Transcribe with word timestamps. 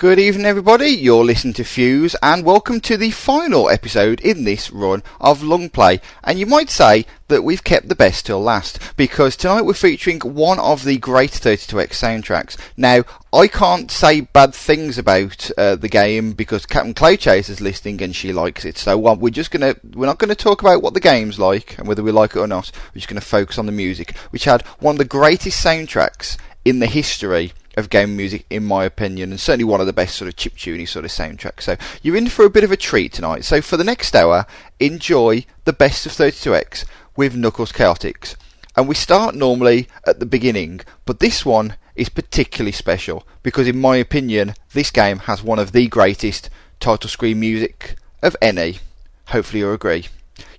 Good 0.00 0.18
evening, 0.18 0.46
everybody. 0.46 0.86
You're 0.86 1.26
listening 1.26 1.52
to 1.52 1.62
Fuse, 1.62 2.16
and 2.22 2.42
welcome 2.42 2.80
to 2.80 2.96
the 2.96 3.10
final 3.10 3.68
episode 3.68 4.18
in 4.22 4.44
this 4.44 4.70
run 4.70 5.02
of 5.20 5.42
Long 5.42 5.68
Play. 5.68 6.00
And 6.24 6.38
you 6.38 6.46
might 6.46 6.70
say 6.70 7.04
that 7.28 7.42
we've 7.42 7.62
kept 7.62 7.90
the 7.90 7.94
best 7.94 8.24
till 8.24 8.40
last, 8.40 8.78
because 8.96 9.36
tonight 9.36 9.66
we're 9.66 9.74
featuring 9.74 10.20
one 10.20 10.58
of 10.58 10.84
the 10.86 10.96
great 10.96 11.32
32X 11.32 11.88
soundtracks. 11.88 12.56
Now, 12.78 13.02
I 13.30 13.46
can't 13.46 13.90
say 13.90 14.22
bad 14.22 14.54
things 14.54 14.96
about 14.96 15.50
uh, 15.58 15.76
the 15.76 15.90
game 15.90 16.32
because 16.32 16.64
Captain 16.64 16.94
Cloudchase 16.94 17.50
is 17.50 17.60
listening 17.60 18.00
and 18.00 18.16
she 18.16 18.32
likes 18.32 18.64
it. 18.64 18.78
So 18.78 19.06
uh, 19.06 19.14
we're 19.14 19.28
just 19.28 19.50
gonna 19.50 19.76
we're 19.92 20.06
not 20.06 20.18
gonna 20.18 20.34
talk 20.34 20.62
about 20.62 20.80
what 20.80 20.94
the 20.94 21.00
game's 21.00 21.38
like 21.38 21.76
and 21.76 21.86
whether 21.86 22.02
we 22.02 22.10
like 22.10 22.36
it 22.36 22.40
or 22.40 22.46
not. 22.46 22.72
We're 22.94 23.00
just 23.00 23.08
gonna 23.08 23.20
focus 23.20 23.58
on 23.58 23.66
the 23.66 23.70
music, 23.70 24.16
which 24.30 24.44
had 24.44 24.62
one 24.78 24.94
of 24.94 24.98
the 24.98 25.04
greatest 25.04 25.62
soundtracks 25.62 26.38
in 26.64 26.78
the 26.78 26.86
history 26.86 27.52
of 27.76 27.90
game 27.90 28.16
music, 28.16 28.46
in 28.50 28.64
my 28.64 28.84
opinion, 28.84 29.30
and 29.30 29.40
certainly 29.40 29.64
one 29.64 29.80
of 29.80 29.86
the 29.86 29.92
best 29.92 30.16
sort 30.16 30.28
of 30.28 30.36
chiptune 30.36 30.86
sort 30.88 31.04
of 31.04 31.10
soundtracks. 31.10 31.62
So 31.62 31.76
you're 32.02 32.16
in 32.16 32.28
for 32.28 32.44
a 32.44 32.50
bit 32.50 32.64
of 32.64 32.72
a 32.72 32.76
treat 32.76 33.12
tonight. 33.12 33.44
So 33.44 33.60
for 33.60 33.76
the 33.76 33.84
next 33.84 34.14
hour, 34.14 34.46
enjoy 34.78 35.44
the 35.64 35.72
best 35.72 36.06
of 36.06 36.12
32X 36.12 36.84
with 37.16 37.36
Knuckles 37.36 37.72
Chaotix. 37.72 38.36
And 38.76 38.88
we 38.88 38.94
start 38.94 39.34
normally 39.34 39.88
at 40.06 40.20
the 40.20 40.26
beginning, 40.26 40.80
but 41.04 41.20
this 41.20 41.44
one 41.44 41.76
is 41.94 42.08
particularly 42.08 42.72
special 42.72 43.26
because, 43.42 43.66
in 43.66 43.80
my 43.80 43.96
opinion, 43.96 44.54
this 44.72 44.90
game 44.90 45.18
has 45.20 45.42
one 45.42 45.58
of 45.58 45.72
the 45.72 45.88
greatest 45.88 46.48
title 46.78 47.10
screen 47.10 47.40
music 47.40 47.96
of 48.22 48.36
any. 48.40 48.78
Hopefully, 49.26 49.60
you'll 49.60 49.74
agree. 49.74 50.06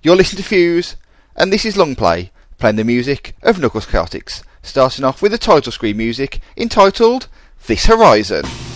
You're 0.02 0.16
listening 0.16 0.42
to 0.42 0.48
Fuse, 0.48 0.96
and 1.34 1.52
this 1.52 1.64
is 1.64 1.76
Long 1.76 1.96
Play, 1.96 2.30
playing 2.58 2.76
the 2.76 2.84
music 2.84 3.34
of 3.42 3.58
Knuckles 3.58 3.86
Chaotix 3.86 4.42
starting 4.62 5.04
off 5.04 5.22
with 5.22 5.32
the 5.32 5.38
title 5.38 5.72
screen 5.72 5.96
music 5.96 6.40
entitled 6.56 7.28
This 7.66 7.86
Horizon. 7.86 8.71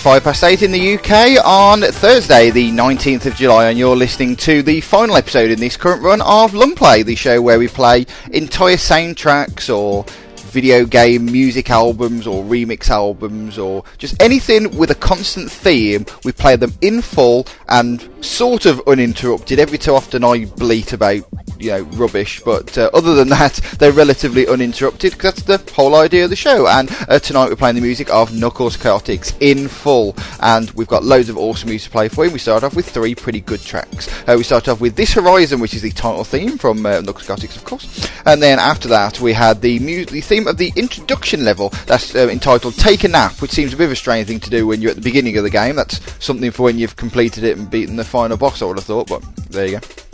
Five 0.00 0.24
past 0.24 0.42
eight 0.44 0.62
in 0.62 0.70
the 0.70 0.94
UK 0.94 1.44
on 1.44 1.82
Thursday, 1.82 2.48
the 2.48 2.70
19th 2.70 3.26
of 3.26 3.34
July, 3.34 3.68
and 3.68 3.78
you're 3.78 3.94
listening 3.94 4.34
to 4.34 4.62
the 4.62 4.80
final 4.80 5.14
episode 5.14 5.50
in 5.50 5.60
this 5.60 5.76
current 5.76 6.02
run 6.02 6.22
of 6.22 6.54
Long 6.54 6.74
Play, 6.74 7.02
the 7.02 7.14
show 7.14 7.42
where 7.42 7.58
we 7.58 7.68
play 7.68 8.06
entire 8.32 8.76
soundtracks 8.76 9.68
or 9.68 10.06
video 10.50 10.86
game 10.86 11.26
music 11.26 11.68
albums 11.70 12.26
or 12.26 12.42
remix 12.44 12.88
albums 12.88 13.58
or 13.58 13.84
just 13.98 14.20
anything 14.22 14.74
with 14.74 14.90
a 14.90 14.94
constant 14.94 15.50
theme. 15.50 16.06
We 16.24 16.32
play 16.32 16.56
them 16.56 16.72
in 16.80 17.02
full 17.02 17.46
and 17.68 18.08
sort 18.24 18.64
of 18.64 18.80
uninterrupted. 18.86 19.58
Every 19.58 19.76
too 19.76 19.94
often 19.94 20.24
I 20.24 20.46
bleat 20.46 20.94
about 20.94 21.28
you 21.60 21.70
know 21.70 21.82
rubbish. 21.82 22.40
But 22.44 22.76
uh, 22.76 22.90
other 22.92 23.14
than 23.14 23.28
that, 23.28 23.54
they're 23.78 23.92
relatively 23.92 24.46
uninterrupted 24.46 25.12
because 25.12 25.34
that's 25.34 25.64
the 25.64 25.72
whole 25.72 25.94
idea 25.94 26.24
of 26.24 26.30
the 26.30 26.36
show. 26.36 26.66
And 26.66 26.90
uh, 27.08 27.18
tonight 27.18 27.48
we're 27.48 27.56
playing 27.56 27.76
the 27.76 27.82
music 27.82 28.10
of 28.10 28.34
Knuckles 28.34 28.76
Chaotix 28.76 29.36
in 29.40 29.68
full, 29.68 30.16
and 30.40 30.70
we've 30.72 30.88
got 30.88 31.04
loads 31.04 31.28
of 31.28 31.36
awesome 31.36 31.68
music 31.68 31.90
to 31.90 31.92
play 31.92 32.08
for 32.08 32.24
you. 32.24 32.30
We 32.30 32.38
start 32.38 32.64
off 32.64 32.74
with 32.74 32.88
three 32.88 33.14
pretty 33.14 33.40
good 33.40 33.60
tracks. 33.60 34.08
Uh, 34.26 34.34
we 34.36 34.42
start 34.42 34.68
off 34.68 34.80
with 34.80 34.96
This 34.96 35.12
Horizon, 35.12 35.60
which 35.60 35.74
is 35.74 35.82
the 35.82 35.90
title 35.90 36.24
theme 36.24 36.58
from 36.58 36.84
uh, 36.84 37.00
Knuckles 37.00 37.26
Chaotix, 37.26 37.56
of 37.56 37.64
course, 37.64 38.10
and 38.26 38.42
then 38.42 38.58
after 38.58 38.88
that 38.88 39.20
we 39.20 39.32
had 39.32 39.60
the 39.60 39.78
mu- 39.78 40.04
the 40.04 40.20
theme 40.20 40.46
of 40.46 40.56
the 40.56 40.72
introduction 40.76 41.44
level 41.44 41.70
that's 41.86 42.14
uh, 42.14 42.28
entitled 42.28 42.74
Take 42.74 43.04
a 43.04 43.08
Nap, 43.08 43.40
which 43.42 43.50
seems 43.50 43.72
a 43.72 43.76
bit 43.76 43.84
of 43.84 43.92
a 43.92 43.96
strange 43.96 44.26
thing 44.26 44.40
to 44.40 44.50
do 44.50 44.66
when 44.66 44.80
you're 44.80 44.90
at 44.90 44.96
the 44.96 45.02
beginning 45.02 45.36
of 45.36 45.44
the 45.44 45.50
game. 45.50 45.76
That's 45.76 46.00
something 46.24 46.50
for 46.50 46.64
when 46.64 46.78
you've 46.78 46.96
completed 46.96 47.44
it 47.44 47.58
and 47.58 47.70
beaten 47.70 47.96
the 47.96 48.04
final 48.04 48.36
boss, 48.36 48.62
I 48.62 48.66
would 48.66 48.78
have 48.78 48.84
thought, 48.84 49.08
but 49.08 49.22
there 49.50 49.66
you 49.66 49.80
go. 49.80 50.09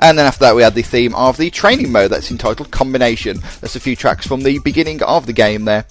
And 0.00 0.18
then 0.18 0.26
after 0.26 0.44
that, 0.44 0.56
we 0.56 0.62
had 0.62 0.74
the 0.74 0.82
theme 0.82 1.14
of 1.14 1.36
the 1.36 1.50
training 1.50 1.92
mode 1.92 2.10
that's 2.10 2.30
entitled 2.30 2.70
Combination. 2.70 3.38
That's 3.60 3.76
a 3.76 3.80
few 3.80 3.96
tracks 3.96 4.26
from 4.26 4.42
the 4.42 4.58
beginning 4.60 5.02
of 5.02 5.26
the 5.26 5.32
game 5.32 5.64
there. 5.64 5.84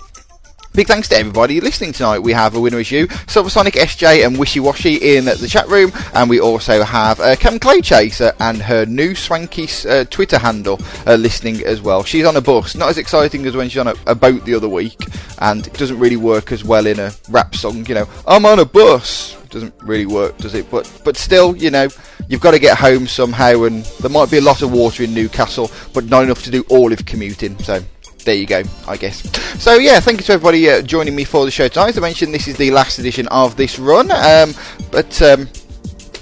Big 0.78 0.86
thanks 0.86 1.08
to 1.08 1.18
everybody 1.18 1.60
listening 1.60 1.92
tonight. 1.92 2.20
We 2.20 2.34
have 2.34 2.54
a 2.54 2.60
winner 2.60 2.80
is 2.80 2.92
you, 2.92 3.08
Silversonic 3.08 3.72
SJ 3.72 4.24
and 4.24 4.38
Wishy 4.38 4.60
Washy 4.60 5.18
in 5.18 5.26
the 5.26 5.48
chat 5.50 5.68
room, 5.70 5.92
and 6.14 6.30
we 6.30 6.40
also 6.40 6.84
have 6.84 7.20
uh, 7.20 7.36
Cam 7.36 7.58
Clay 7.58 7.82
Chaser 7.82 8.32
and 8.40 8.62
her 8.62 8.86
new 8.86 9.16
swanky 9.16 9.68
uh, 9.90 10.04
Twitter 10.04 10.38
handle 10.38 10.80
uh, 11.08 11.16
listening 11.16 11.66
as 11.66 11.82
well. 11.82 12.04
She's 12.04 12.26
on 12.26 12.36
a 12.36 12.42
bus, 12.42 12.76
not 12.76 12.90
as 12.90 13.00
exciting 13.00 13.44
as 13.48 13.56
when 13.56 13.70
she's 13.70 13.80
on 13.80 13.88
a, 13.88 13.96
a 14.06 14.14
boat 14.14 14.46
the 14.46 14.54
other 14.54 14.70
week, 14.70 15.00
and 15.40 15.66
it 15.66 15.74
doesn't 15.74 15.98
really 15.98 16.18
work 16.18 16.52
as 16.52 16.64
well 16.64 16.86
in 16.86 17.00
a 17.00 17.12
rap 17.30 17.56
song. 17.56 17.84
You 17.88 17.96
know, 17.96 18.10
I'm 18.28 18.46
on 18.46 18.60
a 18.60 18.66
bus 18.66 19.37
doesn't 19.50 19.74
really 19.82 20.06
work, 20.06 20.38
does 20.38 20.54
it? 20.54 20.70
But 20.70 20.92
but 21.04 21.18
still, 21.18 21.56
you 21.56 21.72
know, 21.72 21.88
you've 22.28 22.42
got 22.42 22.52
to 22.52 22.60
get 22.60 22.78
home 22.78 23.08
somehow, 23.08 23.64
and 23.64 23.84
there 24.02 24.10
might 24.10 24.32
be 24.32 24.38
a 24.38 24.42
lot 24.42 24.62
of 24.62 24.72
water 24.72 25.04
in 25.04 25.14
Newcastle, 25.14 25.72
but 25.94 26.06
not 26.06 26.24
enough 26.24 26.44
to 26.44 26.52
do 26.52 26.64
all 26.70 26.92
of 26.92 27.06
commuting. 27.06 27.58
So 27.60 27.80
there 28.26 28.36
you 28.36 28.46
go, 28.46 28.64
I 28.88 28.98
guess. 28.98 29.22
So 29.62 29.76
yeah, 29.76 30.00
thank 30.00 30.20
you 30.20 30.26
to 30.26 30.34
everybody 30.34 30.70
uh, 30.70 30.82
joining 30.82 31.16
me 31.16 31.24
for 31.24 31.46
the 31.46 31.52
show 31.52 31.68
tonight. 31.68 31.90
As 31.90 31.98
I 31.98 32.02
mentioned, 32.02 32.34
this 32.34 32.48
is 32.48 32.58
the 32.58 32.72
last 32.72 33.00
edition 33.00 33.28
of 33.30 33.56
this 33.58 33.80
run, 33.80 34.12
um, 34.12 34.54
but. 34.92 35.22
Um, 35.22 35.50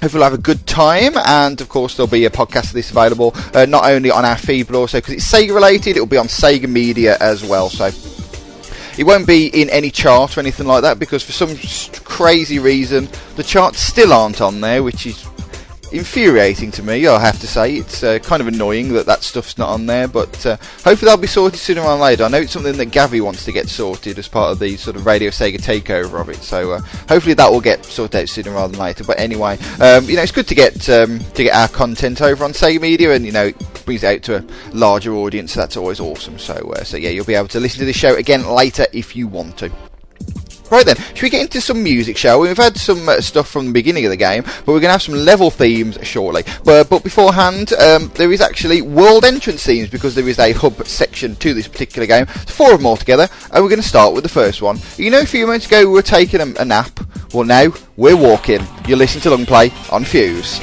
Hopefully, 0.02 0.20
we'll 0.20 0.30
have 0.30 0.38
a 0.38 0.42
good 0.42 0.66
time, 0.66 1.16
and 1.24 1.58
of 1.58 1.70
course, 1.70 1.96
there'll 1.96 2.06
be 2.06 2.26
a 2.26 2.30
podcast 2.30 2.66
of 2.66 2.72
this 2.74 2.90
available 2.90 3.32
uh, 3.54 3.64
not 3.64 3.86
only 3.86 4.10
on 4.10 4.26
our 4.26 4.36
feed 4.36 4.66
but 4.66 4.76
also 4.76 4.98
because 4.98 5.14
it's 5.14 5.32
Sega 5.32 5.54
related, 5.54 5.96
it'll 5.96 6.06
be 6.06 6.18
on 6.18 6.26
Sega 6.26 6.68
Media 6.68 7.16
as 7.18 7.42
well. 7.42 7.70
So, 7.70 7.90
it 8.98 9.04
won't 9.04 9.26
be 9.26 9.48
in 9.48 9.68
any 9.70 9.90
chart 9.90 10.36
or 10.36 10.40
anything 10.40 10.66
like 10.66 10.82
that 10.82 10.98
because 10.98 11.22
for 11.22 11.32
some 11.32 11.56
crazy 12.04 12.58
reason 12.58 13.08
the 13.36 13.42
charts 13.42 13.78
still 13.78 14.12
aren't 14.12 14.40
on 14.40 14.60
there, 14.60 14.82
which 14.82 15.06
is 15.06 15.26
infuriating 15.92 16.70
to 16.72 16.82
me. 16.82 17.06
I 17.06 17.18
have 17.20 17.38
to 17.40 17.46
say 17.46 17.76
it's 17.76 18.02
uh, 18.02 18.18
kind 18.18 18.40
of 18.40 18.48
annoying 18.48 18.92
that 18.94 19.06
that 19.06 19.22
stuff's 19.22 19.58
not 19.58 19.70
on 19.70 19.86
there, 19.86 20.08
but 20.08 20.44
uh, 20.44 20.56
hopefully 20.84 21.06
that'll 21.06 21.16
be 21.18 21.26
sorted 21.26 21.58
sooner 21.58 21.82
or 21.82 21.96
later. 21.96 22.24
I 22.24 22.28
know 22.28 22.38
it's 22.38 22.52
something 22.52 22.76
that 22.76 22.90
Gavi 22.90 23.20
wants 23.20 23.44
to 23.44 23.52
get 23.52 23.68
sorted 23.68 24.18
as 24.18 24.28
part 24.28 24.52
of 24.52 24.58
the 24.58 24.76
sort 24.76 24.96
of 24.96 25.06
Radio 25.06 25.30
Sega 25.30 25.58
takeover 25.58 26.20
of 26.20 26.28
it, 26.28 26.36
so 26.36 26.72
uh, 26.72 26.80
hopefully 27.08 27.34
that 27.34 27.50
will 27.50 27.60
get 27.60 27.84
sorted 27.84 28.22
out 28.22 28.28
sooner 28.28 28.52
rather 28.52 28.72
than 28.72 28.80
later. 28.80 29.04
But 29.04 29.18
anyway, 29.18 29.58
um, 29.80 30.04
you 30.04 30.16
know 30.16 30.22
it's 30.22 30.32
good 30.32 30.48
to 30.48 30.54
get 30.54 30.88
um, 30.88 31.20
to 31.34 31.44
get 31.44 31.54
our 31.54 31.68
content 31.68 32.20
over 32.20 32.44
on 32.44 32.52
Sega 32.52 32.80
Media, 32.80 33.12
and 33.12 33.24
you 33.24 33.32
know 33.32 33.46
it 33.46 33.84
brings 33.84 34.02
it 34.02 34.16
out 34.16 34.22
to 34.24 34.38
a 34.38 34.44
larger 34.74 35.14
audience. 35.14 35.52
So 35.52 35.60
that's 35.60 35.76
always 35.76 36.00
awesome. 36.00 36.38
So 36.38 36.54
uh, 36.54 36.84
so 36.84 36.96
yeah, 36.96 37.10
you'll 37.10 37.24
be 37.24 37.34
able 37.34 37.48
to 37.48 37.60
listen 37.60 37.80
to 37.80 37.86
the 37.86 37.92
show 37.92 38.14
again 38.16 38.46
later 38.46 38.86
if 38.92 39.16
you 39.16 39.28
want 39.28 39.58
to. 39.58 39.70
Right 40.70 40.84
then, 40.84 40.96
should 40.96 41.22
we 41.22 41.30
get 41.30 41.42
into 41.42 41.60
some 41.60 41.82
music, 41.82 42.16
shall 42.16 42.40
we? 42.40 42.48
We've 42.48 42.56
had 42.56 42.76
some 42.76 43.08
uh, 43.08 43.20
stuff 43.20 43.48
from 43.48 43.66
the 43.66 43.72
beginning 43.72 44.04
of 44.04 44.10
the 44.10 44.16
game, 44.16 44.42
but 44.42 44.66
we're 44.66 44.80
going 44.80 44.82
to 44.82 44.92
have 44.92 45.02
some 45.02 45.14
level 45.14 45.50
themes 45.50 45.96
shortly. 46.02 46.42
But, 46.64 46.88
but 46.88 47.04
beforehand, 47.04 47.72
um, 47.74 48.10
there 48.14 48.32
is 48.32 48.40
actually 48.40 48.82
world 48.82 49.24
entrance 49.24 49.64
themes 49.64 49.90
because 49.90 50.16
there 50.16 50.28
is 50.28 50.40
a 50.40 50.52
hub 50.52 50.84
section 50.86 51.36
to 51.36 51.54
this 51.54 51.68
particular 51.68 52.06
game. 52.06 52.26
Four 52.26 52.72
of 52.72 52.78
them 52.78 52.86
all 52.86 52.96
together, 52.96 53.28
and 53.52 53.62
we're 53.62 53.70
going 53.70 53.82
to 53.82 53.88
start 53.88 54.12
with 54.12 54.24
the 54.24 54.28
first 54.28 54.60
one. 54.60 54.78
You 54.96 55.10
know, 55.10 55.20
a 55.20 55.26
few 55.26 55.46
moments 55.46 55.66
ago 55.66 55.86
we 55.86 55.92
were 55.92 56.02
taking 56.02 56.40
a, 56.40 56.60
a 56.60 56.64
nap. 56.64 56.98
Well, 57.32 57.44
now 57.44 57.72
we're 57.96 58.16
walking. 58.16 58.66
You're 58.88 58.98
listening 58.98 59.22
to 59.22 59.30
Long 59.30 59.46
Play 59.46 59.72
on 59.92 60.04
Fuse. 60.04 60.60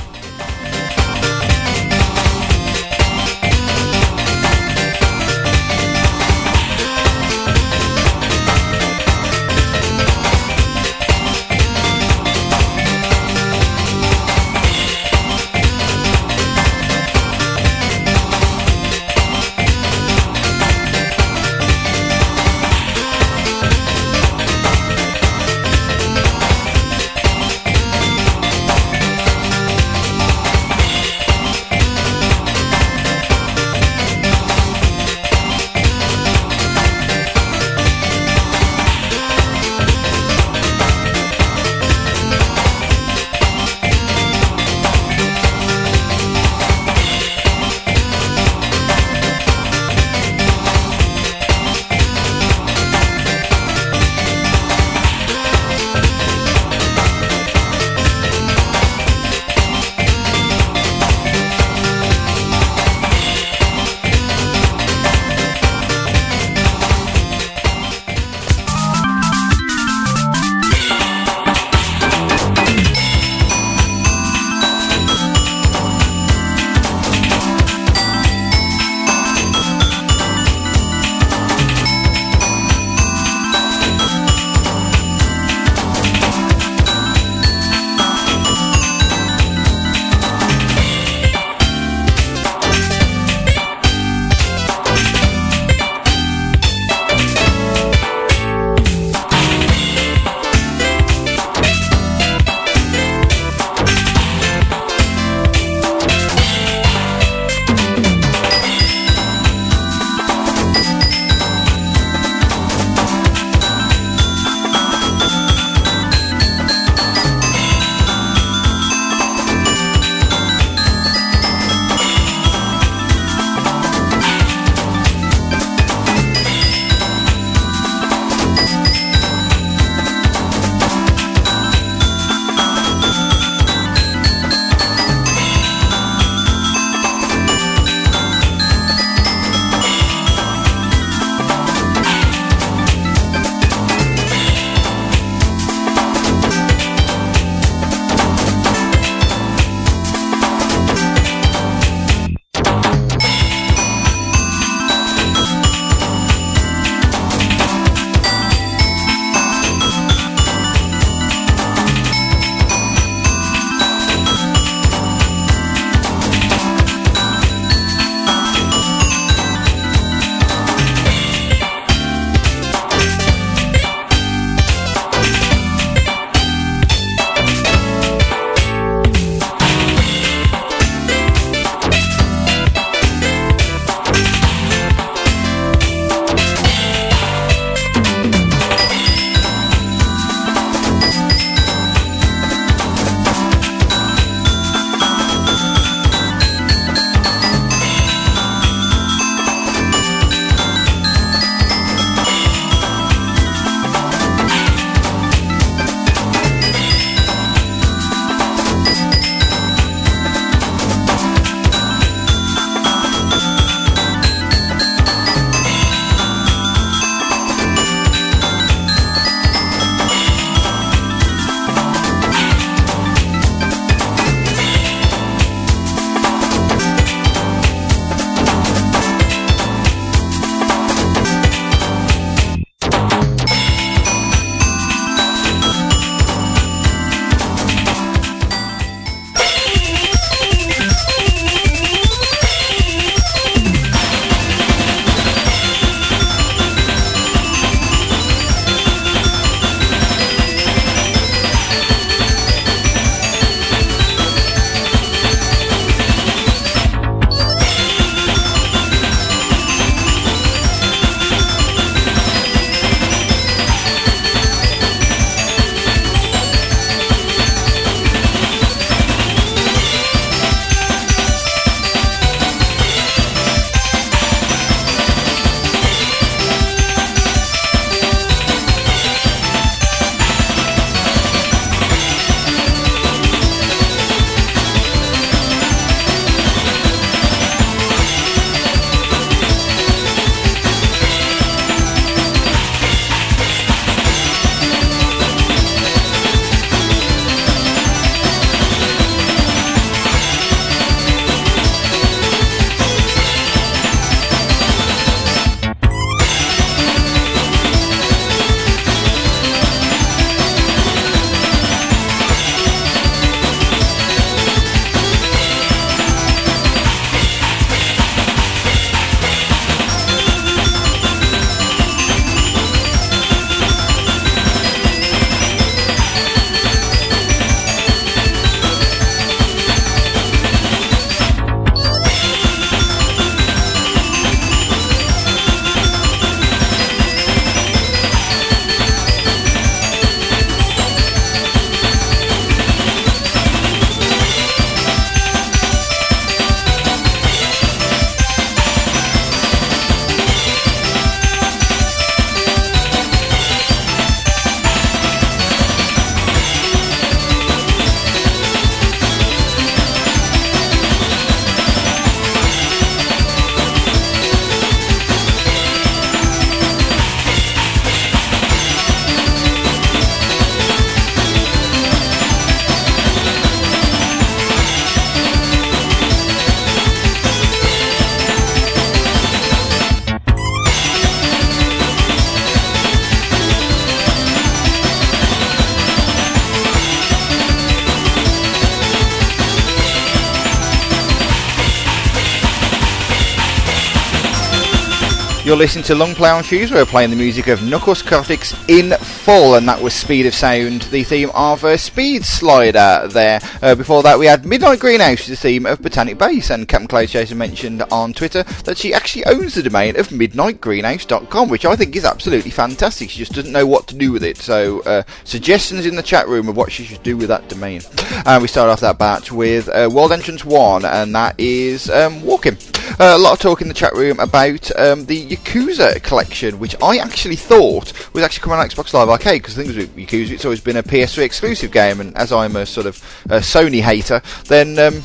You're 395.46 395.58
listening 395.58 395.84
to 395.86 395.96
Long 395.96 396.16
Play 396.16 396.30
on 396.30 396.42
where 396.46 396.70
we're 396.70 396.86
playing 396.86 397.10
the 397.10 397.18
music 397.18 397.48
of 397.48 397.62
Knuckles 397.62 398.02
Chaotix 398.02 398.54
in 398.70 398.98
full, 398.98 399.56
and 399.56 399.68
that 399.68 399.82
was 399.82 399.94
Speed 399.94 400.26
of 400.26 400.34
Sound, 400.34 400.84
the 400.84 401.04
theme 401.04 401.32
of 401.34 401.66
uh, 401.66 401.76
Speed 401.76 402.24
Slider 402.24 403.10
there. 403.10 403.42
Uh, 403.62 403.76
before 403.76 404.02
that, 404.04 404.18
we 404.18 404.26
had 404.26 404.46
Midnight 404.46 404.80
Greenhouse, 404.80 405.28
the 405.28 405.36
theme 405.36 405.66
of 405.66 405.82
Botanic 405.82 406.18
Base, 406.18 406.50
and 406.50 406.66
Captain 406.66 406.88
Cloud 406.88 407.10
Chaser 407.10 407.36
mentioned 407.36 407.84
on 407.92 408.14
Twitter 408.14 408.44
that 408.64 408.78
she 408.78 408.94
actually 408.94 409.26
owns 409.26 409.56
the 409.56 409.64
domain 409.64 410.00
of 410.00 410.08
midnightgreenhouse.com, 410.08 411.50
which 411.50 411.66
I 411.66 411.76
think 411.76 411.98
is 411.98 412.06
absolutely 412.06 412.52
fantastic. 412.52 413.10
She 413.10 413.20
just 413.20 413.34
doesn't 413.34 413.52
know 413.52 413.68
what 413.68 413.88
to 413.88 413.96
do 413.96 414.14
with 414.14 414.24
it, 414.24 414.38
so 414.38 414.80
uh, 414.84 415.04
suggestions 415.26 415.86
in 415.86 415.98
the 415.98 416.04
chat 416.04 416.30
room 416.30 416.48
of 416.48 416.56
what 416.56 416.72
she 416.72 416.86
should 416.86 417.04
do 417.04 417.18
with 417.18 417.28
that 417.28 417.50
domain. 417.50 417.82
And 418.26 418.42
we 418.42 418.48
start 418.48 418.70
off 418.70 418.80
that 418.80 418.98
batch 418.98 419.30
with 419.30 419.68
uh, 419.68 419.90
World 419.92 420.14
Entrance 420.14 420.46
1, 420.46 420.86
and 420.86 421.14
that 421.14 421.38
is 421.38 421.90
um, 421.90 422.22
Walking. 422.22 422.58
Uh, 423.00 423.16
a 423.16 423.18
lot 423.18 423.34
of 423.34 423.40
talk 423.40 423.62
in 423.62 423.68
the 423.68 423.74
chat 423.74 423.94
room 423.94 424.20
about 424.20 424.70
um, 424.80 425.06
the 425.06 425.33
Yakuza 425.36 426.02
collection, 426.04 426.60
which 426.60 426.76
I 426.82 426.98
actually 426.98 427.36
thought 427.36 427.94
was 428.14 428.24
actually 428.24 428.44
coming 428.44 428.60
on 428.60 428.68
Xbox 428.68 428.94
Live 428.94 429.10
Arcade 429.10 429.42
because 429.42 429.56
things 429.56 429.76
with 429.76 429.96
Yakuza, 429.96 430.32
it's 430.32 430.46
always 430.46 430.62
been 430.62 430.78
a 430.78 430.84
PS3 430.84 431.24
exclusive 431.24 431.72
game, 431.72 432.00
and 432.00 432.16
as 432.18 432.32
I'm 432.32 432.56
a 432.56 432.66
sort 432.66 432.86
of 432.86 432.98
a 433.26 433.38
Sony 433.38 433.82
hater, 433.82 434.22
then 434.46 434.78
um, 434.80 435.04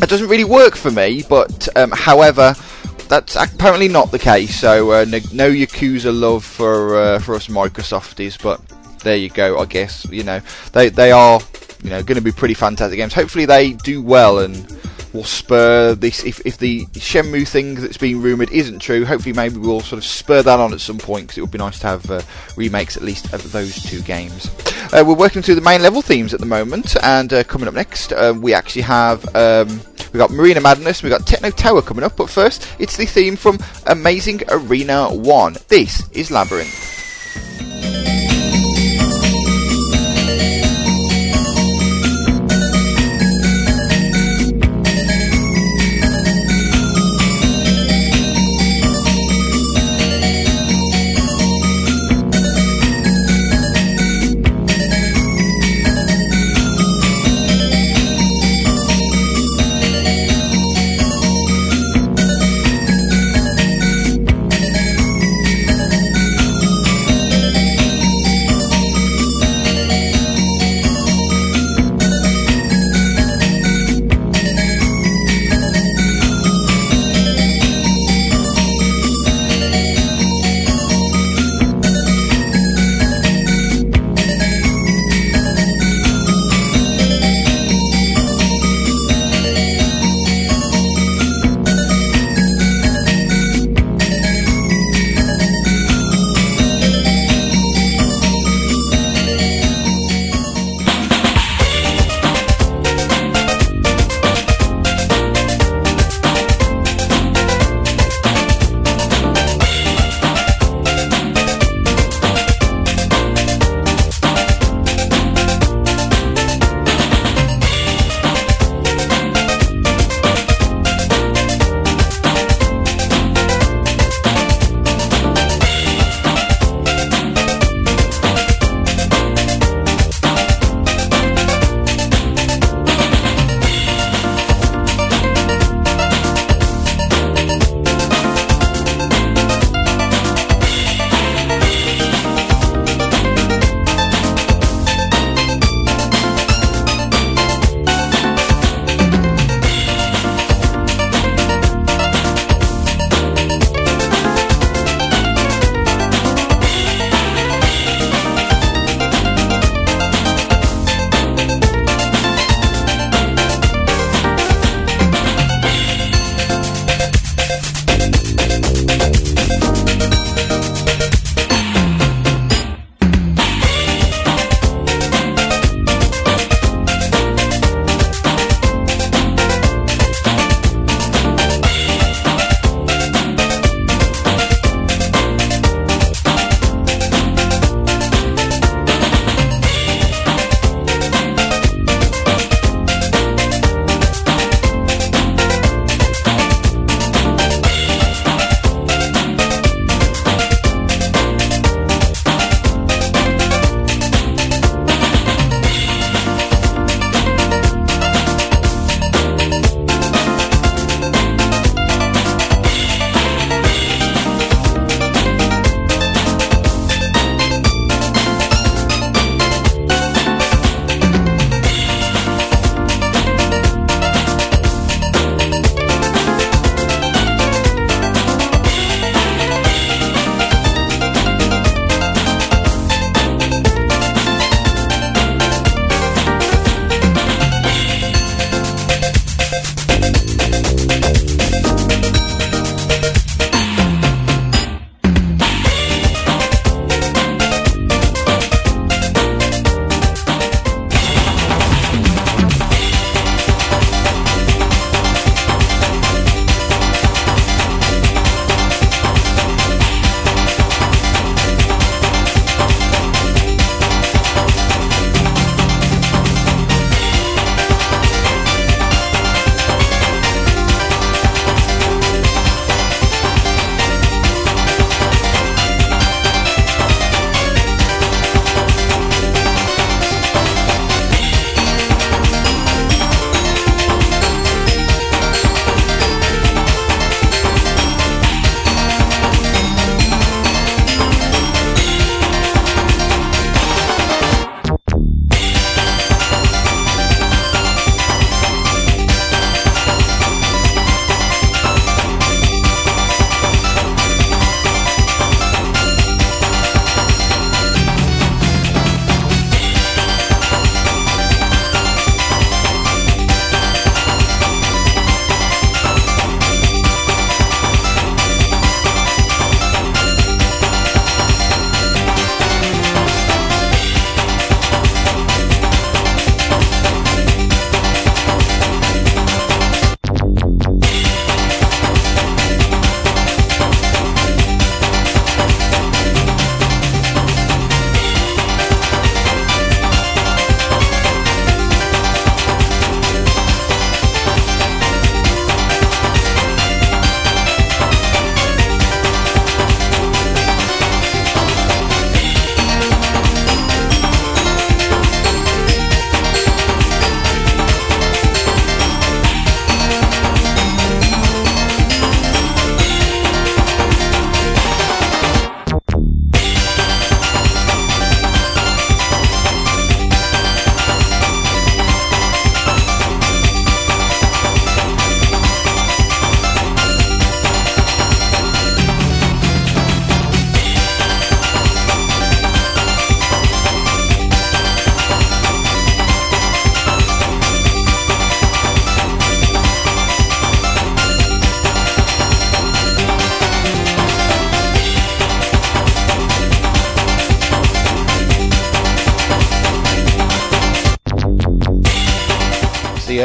it 0.00 0.08
doesn't 0.08 0.28
really 0.28 0.44
work 0.44 0.74
for 0.76 0.90
me. 0.90 1.22
But 1.28 1.68
um, 1.76 1.90
however, 1.92 2.54
that's 3.08 3.36
apparently 3.36 3.88
not 3.88 4.10
the 4.10 4.18
case. 4.18 4.58
So 4.58 4.92
uh, 4.92 5.04
no, 5.04 5.18
no, 5.32 5.50
Yakuza 5.50 6.18
love 6.18 6.44
for 6.44 6.98
uh, 6.98 7.18
for 7.18 7.34
us 7.34 7.48
Microsofties, 7.48 8.42
but 8.42 8.60
there 9.00 9.16
you 9.16 9.28
go. 9.28 9.58
I 9.58 9.66
guess 9.66 10.06
you 10.06 10.24
know 10.24 10.40
they 10.72 10.88
they 10.88 11.12
are 11.12 11.40
you 11.82 11.90
know 11.90 12.02
going 12.02 12.16
to 12.16 12.22
be 12.22 12.32
pretty 12.32 12.54
fantastic 12.54 12.96
games. 12.96 13.14
Hopefully 13.14 13.44
they 13.44 13.72
do 13.72 14.00
well 14.00 14.38
and 14.38 14.66
will 15.12 15.24
spur 15.24 15.94
this. 15.94 16.24
If, 16.24 16.40
if 16.46 16.58
the 16.58 16.86
Shenmue 16.86 17.46
thing 17.46 17.74
that's 17.74 17.96
being 17.96 18.20
rumoured 18.20 18.50
isn't 18.50 18.78
true, 18.80 19.04
hopefully 19.04 19.32
maybe 19.32 19.56
we'll 19.58 19.80
sort 19.80 19.98
of 19.98 20.04
spur 20.04 20.42
that 20.42 20.60
on 20.60 20.72
at 20.72 20.80
some 20.80 20.98
point 20.98 21.26
because 21.26 21.38
it 21.38 21.40
would 21.42 21.50
be 21.50 21.58
nice 21.58 21.78
to 21.80 21.86
have 21.86 22.10
uh, 22.10 22.22
remakes 22.56 22.96
at 22.96 23.02
least 23.02 23.32
of 23.32 23.52
those 23.52 23.82
two 23.82 24.00
games. 24.02 24.50
Uh, 24.92 25.04
we're 25.06 25.14
working 25.14 25.42
through 25.42 25.54
the 25.54 25.60
main 25.60 25.82
level 25.82 26.02
themes 26.02 26.34
at 26.34 26.40
the 26.40 26.46
moment, 26.46 26.96
and 27.02 27.32
uh, 27.32 27.44
coming 27.44 27.68
up 27.68 27.74
next, 27.74 28.12
uh, 28.12 28.34
we 28.36 28.54
actually 28.54 28.82
have. 28.82 29.34
Um, 29.34 29.80
We've 30.12 30.20
got 30.20 30.30
Marina 30.30 30.60
Madness, 30.60 31.02
we've 31.02 31.10
got 31.10 31.26
Techno 31.26 31.48
Tower 31.48 31.80
coming 31.80 32.04
up, 32.04 32.18
but 32.18 32.28
first, 32.28 32.68
it's 32.78 32.98
the 32.98 33.06
theme 33.06 33.34
from 33.34 33.58
Amazing 33.86 34.42
Arena 34.50 35.08
1. 35.08 35.56
This 35.68 36.06
is 36.10 36.30
Labyrinth. 36.30 36.92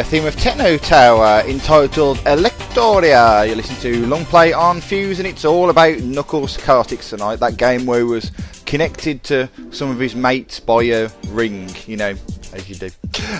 Theme 0.07 0.25
of 0.25 0.37
Techno 0.37 0.77
Tower 0.77 1.45
entitled 1.49 2.17
Electoria. 2.25 3.43
You 3.43 3.55
listen 3.55 3.75
to 3.81 4.05
Long 4.07 4.23
Play 4.23 4.53
on 4.53 4.79
Fuse, 4.79 5.19
and 5.19 5.27
it's 5.27 5.43
all 5.43 5.69
about 5.69 5.99
Knuckles 5.99 6.55
Chaotix 6.55 7.09
tonight. 7.09 7.41
That 7.41 7.57
game 7.57 7.85
where 7.85 7.99
he 7.99 8.05
was 8.05 8.31
connected 8.67 9.23
to 9.23 9.49
some 9.71 9.89
of 9.89 9.97
his 9.97 10.13
mates 10.13 10.59
by 10.59 10.83
a 10.83 11.09
ring, 11.29 11.69
you 11.87 11.97
know, 11.97 12.13
as 12.53 12.69
you 12.69 12.75
do. 12.75 12.89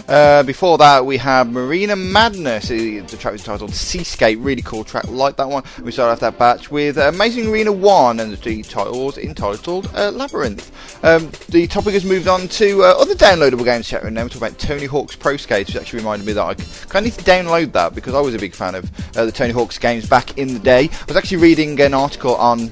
Uh, 0.08 0.42
before 0.44 0.78
that, 0.78 1.06
we 1.06 1.18
have 1.18 1.52
Marina 1.52 1.96
Madness. 1.96 2.70
The 2.70 3.02
track 3.20 3.34
was 3.34 3.44
titled 3.44 3.74
Seascape. 3.74 4.40
Really 4.42 4.62
cool 4.62 4.84
track, 4.84 5.08
like 5.10 5.36
that 5.36 5.50
one. 5.50 5.64
We 5.84 5.92
started 5.92 6.14
off 6.14 6.20
that 6.22 6.40
batch 6.40 6.72
with 6.72 6.98
Amazing 6.98 7.50
Arena 7.50 7.72
1, 7.72 8.20
and 8.20 8.32
the 8.32 8.64
title 8.64 9.06
was 9.06 9.18
entitled 9.18 9.92
uh, 9.94 10.12
Labyrinth. 10.12 10.72
Um, 11.04 11.30
the 11.50 11.68
topic 11.68 11.94
has 11.94 12.06
moved 12.06 12.28
on 12.28 12.48
to 12.48 12.84
uh, 12.84 12.96
other 12.98 13.14
downloadable 13.14 13.66
games 13.66 13.88
chat 13.88 14.04
now. 14.06 14.24
We're 14.24 14.30
talking 14.30 14.48
about 14.48 14.60
Tony 14.60 14.86
Hawk's 14.86 15.16
Pro 15.16 15.38
Skate, 15.38 15.68
which 15.68 15.76
actually 15.76 16.00
reminded 16.00 16.26
me 16.26 16.34
that 16.34 16.44
I 16.44 16.54
kind 16.56 17.06
of 17.06 17.12
need 17.12 17.24
to 17.24 17.30
download 17.30 17.74
that 17.74 17.94
because 17.94 18.14
I 18.14 18.22
was 18.22 18.34
a 18.34 18.40
big 18.40 18.56
fan 18.56 18.76
of 18.76 18.90
uh, 19.18 19.26
the 19.26 19.32
Tony 19.32 19.52
Hawk's 19.52 19.78
games 19.78 20.08
back 20.08 20.38
in 20.38 20.54
the 20.54 20.60
day. 20.60 20.90
I 20.90 21.06
was 21.06 21.18
actually 21.18 21.38
reading 21.38 21.80
an 21.82 21.94
article 21.94 22.36
on 22.36 22.72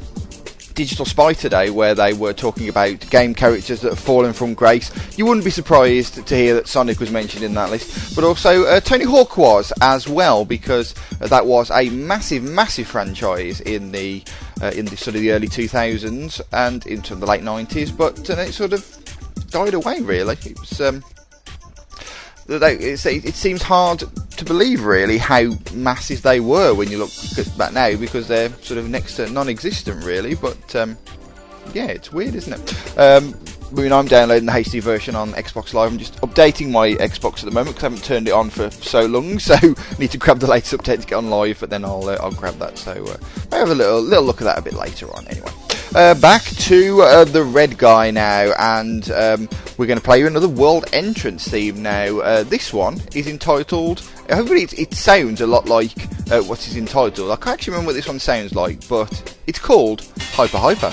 Digital 0.75 1.05
Spy 1.05 1.33
today 1.33 1.69
where 1.69 1.95
they 1.95 2.13
were 2.13 2.33
talking 2.33 2.69
about 2.69 2.99
game 3.09 3.33
characters 3.33 3.81
that 3.81 3.89
have 3.89 3.99
fallen 3.99 4.33
from 4.33 4.53
grace. 4.53 4.91
You 5.17 5.25
wouldn't 5.25 5.45
be 5.45 5.51
surprised 5.51 6.27
to 6.27 6.35
hear 6.35 6.53
that 6.53 6.67
Sonic 6.67 6.99
was 6.99 7.11
mentioned 7.11 7.43
in 7.43 7.53
that 7.53 7.71
list, 7.71 8.13
but 8.15 8.25
also 8.25 8.65
uh, 8.65 8.81
Tony 8.81 9.05
Hawk 9.05 9.37
was 9.37 9.71
as 9.81 10.07
well 10.07 10.43
because 10.43 10.93
uh, 11.21 11.27
that 11.27 11.45
was 11.45 11.71
a 11.71 11.89
massive, 11.89 12.43
massive 12.43 12.87
franchise 12.87 13.61
in 13.61 13.91
the 13.91 14.21
uh, 14.61 14.71
in 14.75 14.85
the 14.85 14.97
sort 14.97 15.15
of 15.15 15.21
the 15.21 15.31
early 15.31 15.47
2000s 15.47 16.41
and 16.51 16.85
into 16.85 17.15
the 17.15 17.25
late 17.25 17.41
90s, 17.41 17.95
but 17.95 18.29
uh, 18.29 18.33
it 18.33 18.53
sort 18.53 18.73
of 18.73 18.85
died 19.49 19.73
away 19.73 20.01
really. 20.01 20.37
It 20.45 20.59
was. 20.59 20.81
Um, 20.81 21.03
it 22.47 23.35
seems 23.35 23.61
hard 23.61 24.03
to 24.37 24.45
believe 24.45 24.83
really 24.83 25.17
how 25.17 25.51
massive 25.73 26.21
they 26.21 26.39
were 26.39 26.73
when 26.73 26.91
you 26.91 26.97
look 26.97 27.11
back 27.57 27.73
now 27.73 27.95
because 27.95 28.27
they're 28.27 28.49
sort 28.61 28.77
of 28.77 28.89
next 28.89 29.15
to 29.15 29.29
non-existent 29.29 30.03
really. 30.03 30.35
But 30.35 30.75
um, 30.75 30.97
yeah, 31.73 31.87
it's 31.87 32.11
weird, 32.11 32.35
isn't 32.35 32.53
it? 32.53 32.99
Um, 32.99 33.35
I 33.71 33.81
mean, 33.81 33.91
I'm 33.91 34.05
downloading 34.05 34.45
the 34.45 34.51
HD 34.51 34.81
version 34.81 35.15
on 35.15 35.31
Xbox 35.33 35.73
Live. 35.73 35.91
I'm 35.91 35.97
just 35.97 36.21
updating 36.21 36.69
my 36.69 36.91
Xbox 36.91 37.39
at 37.39 37.45
the 37.45 37.51
moment 37.51 37.75
because 37.75 37.83
I 37.83 37.89
haven't 37.89 38.03
turned 38.03 38.27
it 38.27 38.31
on 38.31 38.49
for 38.49 38.69
so 38.71 39.05
long. 39.05 39.39
So 39.45 39.55
I 39.55 39.75
need 39.99 40.11
to 40.11 40.17
grab 40.17 40.39
the 40.39 40.47
latest 40.47 40.73
update 40.73 41.01
to 41.01 41.07
get 41.07 41.15
on 41.15 41.29
live, 41.29 41.59
but 41.59 41.69
then 41.69 41.83
I'll 41.83 42.07
uh, 42.07 42.17
I'll 42.19 42.31
grab 42.31 42.57
that. 42.59 42.77
So 42.77 42.91
uh, 42.91 43.17
I 43.51 43.57
have 43.57 43.69
a 43.69 43.75
little 43.75 44.01
little 44.01 44.23
look 44.23 44.41
at 44.41 44.45
that 44.45 44.57
a 44.57 44.61
bit 44.61 44.73
later 44.73 45.13
on. 45.15 45.27
Anyway. 45.27 45.51
Uh, 45.95 46.13
back 46.15 46.43
to 46.43 47.01
uh, 47.03 47.23
the 47.23 47.41
red 47.41 47.77
guy 47.77 48.11
now, 48.11 48.51
and 48.59 49.09
um, 49.11 49.47
we're 49.77 49.85
going 49.85 49.97
to 49.97 50.03
play 50.03 50.19
you 50.19 50.27
another 50.27 50.49
world 50.49 50.83
entrance 50.91 51.47
theme 51.47 51.81
now. 51.81 52.19
Uh, 52.19 52.43
this 52.43 52.73
one 52.73 52.99
is 53.15 53.27
entitled. 53.27 54.01
Hopefully, 54.29 54.63
it, 54.63 54.77
it 54.77 54.93
sounds 54.93 55.39
a 55.39 55.47
lot 55.47 55.69
like 55.69 55.93
uh, 56.29 56.41
what 56.41 56.67
is 56.67 56.75
entitled. 56.75 57.31
I 57.31 57.37
can't 57.37 57.53
actually 57.53 57.71
remember 57.71 57.91
what 57.91 57.95
this 57.95 58.09
one 58.09 58.19
sounds 58.19 58.53
like, 58.53 58.85
but 58.89 59.37
it's 59.47 59.57
called 59.57 60.05
Hyper 60.33 60.57
Hyper. 60.57 60.91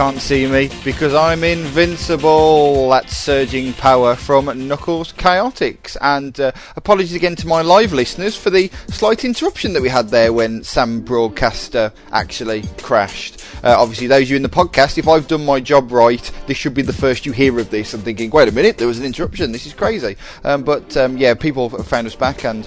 Can't 0.00 0.22
see 0.22 0.46
me 0.46 0.70
because 0.82 1.12
I'm 1.12 1.44
invincible. 1.44 2.88
That's 2.88 3.14
surging 3.14 3.74
power 3.74 4.16
from 4.16 4.46
Knuckles 4.66 5.12
Chaotix. 5.12 5.94
And 6.00 6.40
uh, 6.40 6.52
apologies 6.74 7.14
again 7.14 7.36
to 7.36 7.46
my 7.46 7.60
live 7.60 7.92
listeners 7.92 8.34
for 8.34 8.48
the 8.48 8.68
slight 8.88 9.26
interruption 9.26 9.74
that 9.74 9.82
we 9.82 9.90
had 9.90 10.08
there 10.08 10.32
when 10.32 10.64
Sam 10.64 11.02
Broadcaster 11.02 11.92
actually 12.12 12.62
crashed. 12.78 13.44
Uh, 13.62 13.76
obviously, 13.78 14.06
those 14.06 14.22
of 14.22 14.30
you 14.30 14.36
in 14.36 14.42
the 14.42 14.48
podcast, 14.48 14.96
if 14.96 15.06
I've 15.06 15.28
done 15.28 15.44
my 15.44 15.60
job 15.60 15.92
right, 15.92 16.32
this 16.46 16.56
should 16.56 16.72
be 16.72 16.80
the 16.80 16.94
first 16.94 17.26
you 17.26 17.32
hear 17.32 17.58
of 17.58 17.68
this. 17.68 17.92
I'm 17.92 18.00
thinking, 18.00 18.30
wait 18.30 18.48
a 18.48 18.52
minute, 18.52 18.78
there 18.78 18.88
was 18.88 18.98
an 18.98 19.04
interruption. 19.04 19.52
This 19.52 19.66
is 19.66 19.74
crazy. 19.74 20.16
Um, 20.44 20.62
but 20.62 20.96
um, 20.96 21.18
yeah, 21.18 21.34
people 21.34 21.68
have 21.68 21.86
found 21.86 22.06
us 22.06 22.16
back 22.16 22.46
and 22.46 22.64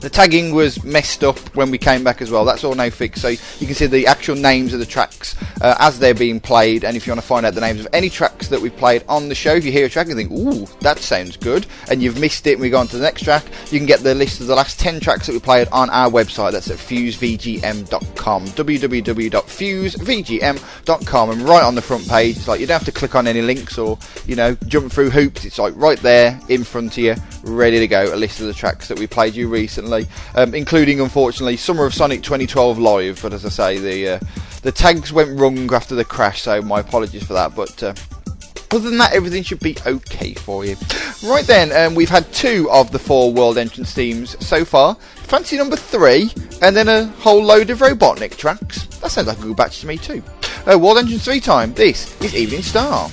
the 0.00 0.08
tagging 0.08 0.54
was 0.54 0.82
messed 0.84 1.24
up 1.24 1.38
when 1.56 1.70
we 1.70 1.78
came 1.78 2.04
back 2.04 2.22
as 2.22 2.30
well. 2.30 2.44
That's 2.44 2.62
all 2.62 2.74
now 2.74 2.90
fixed. 2.90 3.22
So 3.22 3.28
you 3.28 3.66
can 3.66 3.74
see 3.74 3.86
the 3.86 4.06
actual 4.06 4.36
names 4.36 4.72
of 4.72 4.78
the 4.78 4.86
tracks 4.86 5.34
uh, 5.60 5.74
as 5.80 5.98
they're 5.98 6.14
being 6.14 6.38
played. 6.38 6.84
And 6.84 6.96
if 6.96 7.04
you 7.06 7.10
want 7.10 7.20
to 7.20 7.26
find 7.26 7.44
out 7.44 7.54
the 7.54 7.60
names 7.60 7.80
of 7.80 7.88
any 7.92 8.08
tracks 8.08 8.46
that 8.48 8.60
we've 8.60 8.76
played 8.76 9.02
on 9.08 9.28
the 9.28 9.34
show, 9.34 9.54
if 9.54 9.64
you 9.64 9.72
hear 9.72 9.86
a 9.86 9.88
track 9.88 10.06
and 10.06 10.14
think, 10.16 10.30
ooh, 10.30 10.66
that 10.80 10.98
sounds 10.98 11.36
good, 11.36 11.66
and 11.90 12.00
you've 12.02 12.20
missed 12.20 12.46
it 12.46 12.52
and 12.52 12.60
we 12.60 12.70
go 12.70 12.78
on 12.78 12.86
to 12.88 12.96
the 12.96 13.02
next 13.02 13.22
track, 13.22 13.44
you 13.70 13.78
can 13.78 13.86
get 13.86 14.00
the 14.00 14.14
list 14.14 14.40
of 14.40 14.46
the 14.46 14.54
last 14.54 14.78
10 14.78 15.00
tracks 15.00 15.26
that 15.26 15.32
we 15.32 15.40
played 15.40 15.66
on 15.72 15.90
our 15.90 16.10
website. 16.10 16.52
That's 16.52 16.70
at 16.70 16.78
fusevgm.com. 16.78 18.46
www.fusevgm.com. 18.46 21.30
And 21.30 21.42
right 21.42 21.64
on 21.64 21.74
the 21.74 21.82
front 21.82 22.08
page, 22.08 22.36
it's 22.36 22.46
like 22.46 22.60
you 22.60 22.66
don't 22.66 22.78
have 22.78 22.86
to 22.86 22.92
click 22.92 23.16
on 23.16 23.26
any 23.26 23.42
links 23.42 23.76
or, 23.78 23.98
you 24.26 24.36
know, 24.36 24.54
jump 24.66 24.92
through 24.92 25.10
hoops. 25.10 25.44
It's 25.44 25.58
like 25.58 25.74
right 25.76 25.98
there 25.98 26.40
in 26.48 26.62
front 26.62 26.92
of 26.92 26.98
you, 26.98 27.16
ready 27.42 27.80
to 27.80 27.88
go. 27.88 28.14
A 28.14 28.16
list 28.16 28.40
of 28.40 28.46
the 28.46 28.54
tracks 28.54 28.88
that 28.88 28.98
we 28.98 29.06
played 29.06 29.34
you 29.34 29.48
recently 29.48 29.87
um, 30.34 30.54
including 30.54 31.00
unfortunately 31.00 31.56
Summer 31.56 31.84
of 31.84 31.94
Sonic 31.94 32.22
2012 32.22 32.78
live. 32.78 33.20
But 33.22 33.32
as 33.32 33.44
I 33.44 33.48
say, 33.48 33.78
the 33.78 34.08
uh, 34.08 34.20
the 34.62 34.72
tags 34.72 35.12
went 35.12 35.38
wrong 35.38 35.72
after 35.72 35.94
the 35.94 36.04
crash, 36.04 36.42
so 36.42 36.60
my 36.62 36.80
apologies 36.80 37.24
for 37.24 37.34
that. 37.34 37.54
But 37.54 37.82
uh, 37.82 37.94
other 38.70 38.90
than 38.90 38.98
that, 38.98 39.12
everything 39.14 39.42
should 39.42 39.60
be 39.60 39.76
okay 39.86 40.34
for 40.34 40.64
you. 40.64 40.76
Right 41.24 41.46
then, 41.46 41.72
um, 41.72 41.94
we've 41.94 42.08
had 42.08 42.30
two 42.32 42.68
of 42.70 42.92
the 42.92 42.98
four 42.98 43.32
world 43.32 43.58
entrance 43.58 43.92
themes 43.92 44.36
so 44.44 44.64
far. 44.64 44.94
Fancy 44.94 45.56
number 45.56 45.76
three, 45.76 46.30
and 46.62 46.76
then 46.76 46.88
a 46.88 47.06
whole 47.06 47.42
load 47.42 47.70
of 47.70 47.78
Robotnik 47.78 48.36
tracks. 48.36 48.86
That 48.98 49.10
sounds 49.10 49.28
like 49.28 49.38
a 49.38 49.42
good 49.42 49.56
batch 49.56 49.80
to 49.80 49.86
me 49.86 49.96
too. 49.96 50.22
Uh, 50.70 50.78
world 50.78 50.98
entrance 50.98 51.24
three 51.24 51.40
time. 51.40 51.72
This 51.74 52.20
is 52.20 52.34
Evening 52.34 52.62
Star. 52.62 53.10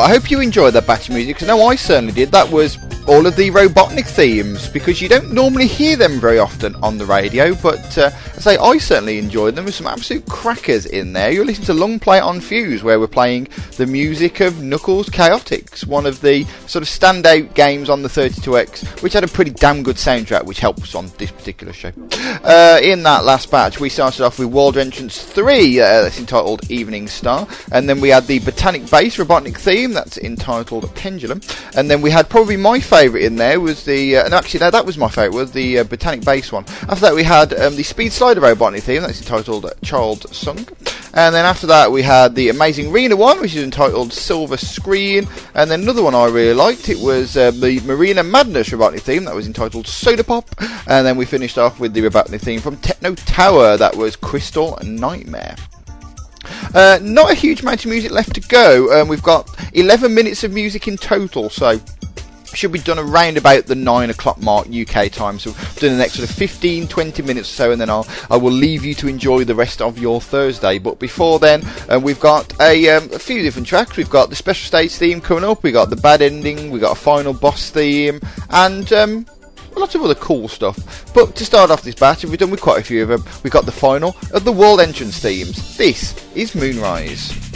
I 0.00 0.08
hope 0.08 0.30
you 0.30 0.40
enjoyed 0.40 0.74
that 0.74 0.86
of 1.08 1.14
music, 1.14 1.36
because 1.36 1.48
I 1.48 1.56
know 1.56 1.66
I 1.66 1.76
certainly 1.76 2.12
did. 2.12 2.32
That 2.32 2.50
was 2.50 2.78
all 3.10 3.26
of 3.26 3.34
the 3.34 3.50
Robotnik 3.50 4.06
themes 4.06 4.68
because 4.68 5.02
you 5.02 5.08
don't 5.08 5.32
normally 5.32 5.66
hear 5.66 5.96
them 5.96 6.20
very 6.20 6.38
often 6.38 6.76
on 6.76 6.96
the 6.96 7.04
radio. 7.04 7.56
But 7.56 7.98
uh, 7.98 8.12
I 8.14 8.38
say 8.38 8.56
I 8.56 8.78
certainly 8.78 9.18
enjoyed 9.18 9.56
them. 9.56 9.64
There's 9.64 9.74
some 9.74 9.88
absolute 9.88 10.24
crackers 10.26 10.86
in 10.86 11.12
there. 11.12 11.32
You're 11.32 11.44
listening 11.44 11.66
to 11.66 11.74
Long 11.74 11.98
Play 11.98 12.20
on 12.20 12.40
Fuse, 12.40 12.84
where 12.84 13.00
we're 13.00 13.08
playing 13.08 13.48
the 13.78 13.86
music 13.86 14.38
of 14.38 14.62
Knuckles 14.62 15.08
Chaotix, 15.08 15.84
one 15.84 16.06
of 16.06 16.20
the 16.20 16.44
sort 16.68 16.84
of 16.84 16.88
standout 16.88 17.52
games 17.54 17.90
on 17.90 18.02
the 18.02 18.08
32X, 18.08 19.02
which 19.02 19.14
had 19.14 19.24
a 19.24 19.28
pretty 19.28 19.50
damn 19.50 19.82
good 19.82 19.96
soundtrack, 19.96 20.44
which 20.44 20.60
helps 20.60 20.94
on 20.94 21.10
this 21.18 21.32
particular 21.32 21.72
show. 21.72 21.90
Uh, 22.44 22.78
in 22.80 23.02
that 23.02 23.24
last 23.24 23.50
batch, 23.50 23.80
we 23.80 23.88
started 23.88 24.24
off 24.24 24.38
with 24.38 24.48
World 24.48 24.78
Entrance 24.78 25.20
3, 25.20 25.80
uh, 25.80 26.02
that's 26.02 26.20
entitled 26.20 26.70
Evening 26.70 27.08
Star, 27.08 27.48
and 27.72 27.88
then 27.88 28.00
we 28.00 28.10
had 28.10 28.28
the 28.28 28.38
Botanic 28.38 28.88
Base 28.88 29.16
Robotnik 29.16 29.58
theme, 29.58 29.92
that's 29.92 30.16
entitled 30.16 30.94
Pendulum, 30.94 31.40
and 31.74 31.90
then 31.90 32.00
we 32.00 32.10
had 32.10 32.28
probably 32.28 32.56
my 32.56 32.78
favourite 32.78 32.99
favourite 33.00 33.24
in 33.24 33.36
there 33.36 33.58
was 33.58 33.84
the. 33.84 34.18
Uh, 34.18 34.28
no, 34.28 34.36
actually, 34.36 34.60
no, 34.60 34.70
that 34.70 34.84
was 34.84 34.98
my 34.98 35.08
favourite. 35.08 35.34
Was 35.34 35.52
the 35.52 35.78
uh, 35.78 35.84
Botanic 35.84 36.22
Base 36.22 36.52
one. 36.52 36.64
After 36.82 37.00
that, 37.06 37.14
we 37.14 37.22
had 37.22 37.58
um, 37.58 37.74
the 37.74 37.82
Speed 37.82 38.12
Slider 38.12 38.42
Robotnik 38.42 38.82
theme. 38.82 39.00
That's 39.00 39.20
entitled 39.20 39.72
Child 39.82 40.34
Song. 40.34 40.58
And 41.14 41.34
then 41.34 41.46
after 41.46 41.66
that, 41.68 41.90
we 41.90 42.02
had 42.02 42.34
the 42.34 42.50
Amazing 42.50 42.92
Arena 42.92 43.16
one, 43.16 43.40
which 43.40 43.54
is 43.54 43.64
entitled 43.64 44.12
Silver 44.12 44.58
Screen. 44.58 45.26
And 45.54 45.70
then 45.70 45.80
another 45.80 46.02
one 46.02 46.14
I 46.14 46.26
really 46.26 46.52
liked. 46.52 46.90
It 46.90 46.98
was 46.98 47.38
uh, 47.38 47.52
the 47.52 47.80
Marina 47.80 48.22
Madness 48.22 48.68
Robotnik 48.68 49.00
theme. 49.00 49.24
That 49.24 49.34
was 49.34 49.46
entitled 49.46 49.86
Soda 49.86 50.22
Pop. 50.22 50.44
And 50.86 51.06
then 51.06 51.16
we 51.16 51.24
finished 51.24 51.56
off 51.56 51.80
with 51.80 51.94
the 51.94 52.02
Robotnik 52.02 52.42
theme 52.42 52.60
from 52.60 52.76
Techno 52.76 53.14
Tower. 53.14 53.78
That 53.78 53.96
was 53.96 54.14
Crystal 54.14 54.78
Nightmare. 54.82 55.56
Uh, 56.74 56.98
not 57.00 57.30
a 57.30 57.34
huge 57.34 57.62
amount 57.62 57.82
of 57.84 57.90
music 57.90 58.10
left 58.10 58.34
to 58.34 58.40
go. 58.42 59.00
Um, 59.00 59.08
we've 59.08 59.22
got 59.22 59.48
11 59.72 60.14
minutes 60.14 60.44
of 60.44 60.52
music 60.52 60.86
in 60.86 60.98
total, 60.98 61.48
so 61.48 61.80
should 62.54 62.72
be 62.72 62.78
done 62.78 62.98
around 62.98 63.36
about 63.36 63.66
the 63.66 63.74
9 63.74 64.10
o'clock 64.10 64.40
mark 64.40 64.68
UK 64.68 65.10
time. 65.10 65.38
So 65.38 65.52
doing 65.76 65.92
the 65.92 65.98
next 65.98 66.14
sort 66.14 66.28
of 66.28 66.34
15, 66.34 66.88
20 66.88 67.22
minutes 67.22 67.50
or 67.50 67.54
so, 67.54 67.72
and 67.72 67.80
then 67.80 67.90
I'll, 67.90 68.06
I 68.30 68.36
will 68.36 68.52
leave 68.52 68.84
you 68.84 68.94
to 68.94 69.08
enjoy 69.08 69.44
the 69.44 69.54
rest 69.54 69.80
of 69.80 69.98
your 69.98 70.20
Thursday. 70.20 70.78
But 70.78 70.98
before 70.98 71.38
then, 71.38 71.62
uh, 71.88 72.00
we've 72.02 72.20
got 72.20 72.58
a, 72.60 72.88
um, 72.90 73.10
a, 73.12 73.18
few 73.18 73.42
different 73.42 73.66
tracks. 73.66 73.96
We've 73.96 74.10
got 74.10 74.30
the 74.30 74.36
special 74.36 74.66
stage 74.66 74.92
theme 74.92 75.20
coming 75.20 75.44
up, 75.44 75.62
we've 75.62 75.72
got 75.72 75.90
the 75.90 75.96
bad 75.96 76.22
ending, 76.22 76.70
we've 76.70 76.80
got 76.80 76.96
a 76.96 77.00
final 77.00 77.32
boss 77.32 77.70
theme, 77.70 78.20
and 78.50 78.92
um, 78.92 79.26
lots 79.76 79.94
of 79.94 80.02
other 80.02 80.14
cool 80.14 80.48
stuff. 80.48 81.12
But 81.14 81.36
to 81.36 81.44
start 81.44 81.70
off 81.70 81.82
this 81.82 81.94
batch, 81.94 82.24
we've 82.24 82.38
done 82.38 82.50
with 82.50 82.60
quite 82.60 82.80
a 82.80 82.84
few 82.84 83.02
of 83.02 83.08
them, 83.08 83.24
we've 83.42 83.52
got 83.52 83.66
the 83.66 83.72
final 83.72 84.16
of 84.32 84.44
the 84.44 84.52
world 84.52 84.80
entrance 84.80 85.18
themes. 85.18 85.76
This 85.76 86.14
is 86.34 86.54
Moonrise. 86.54 87.49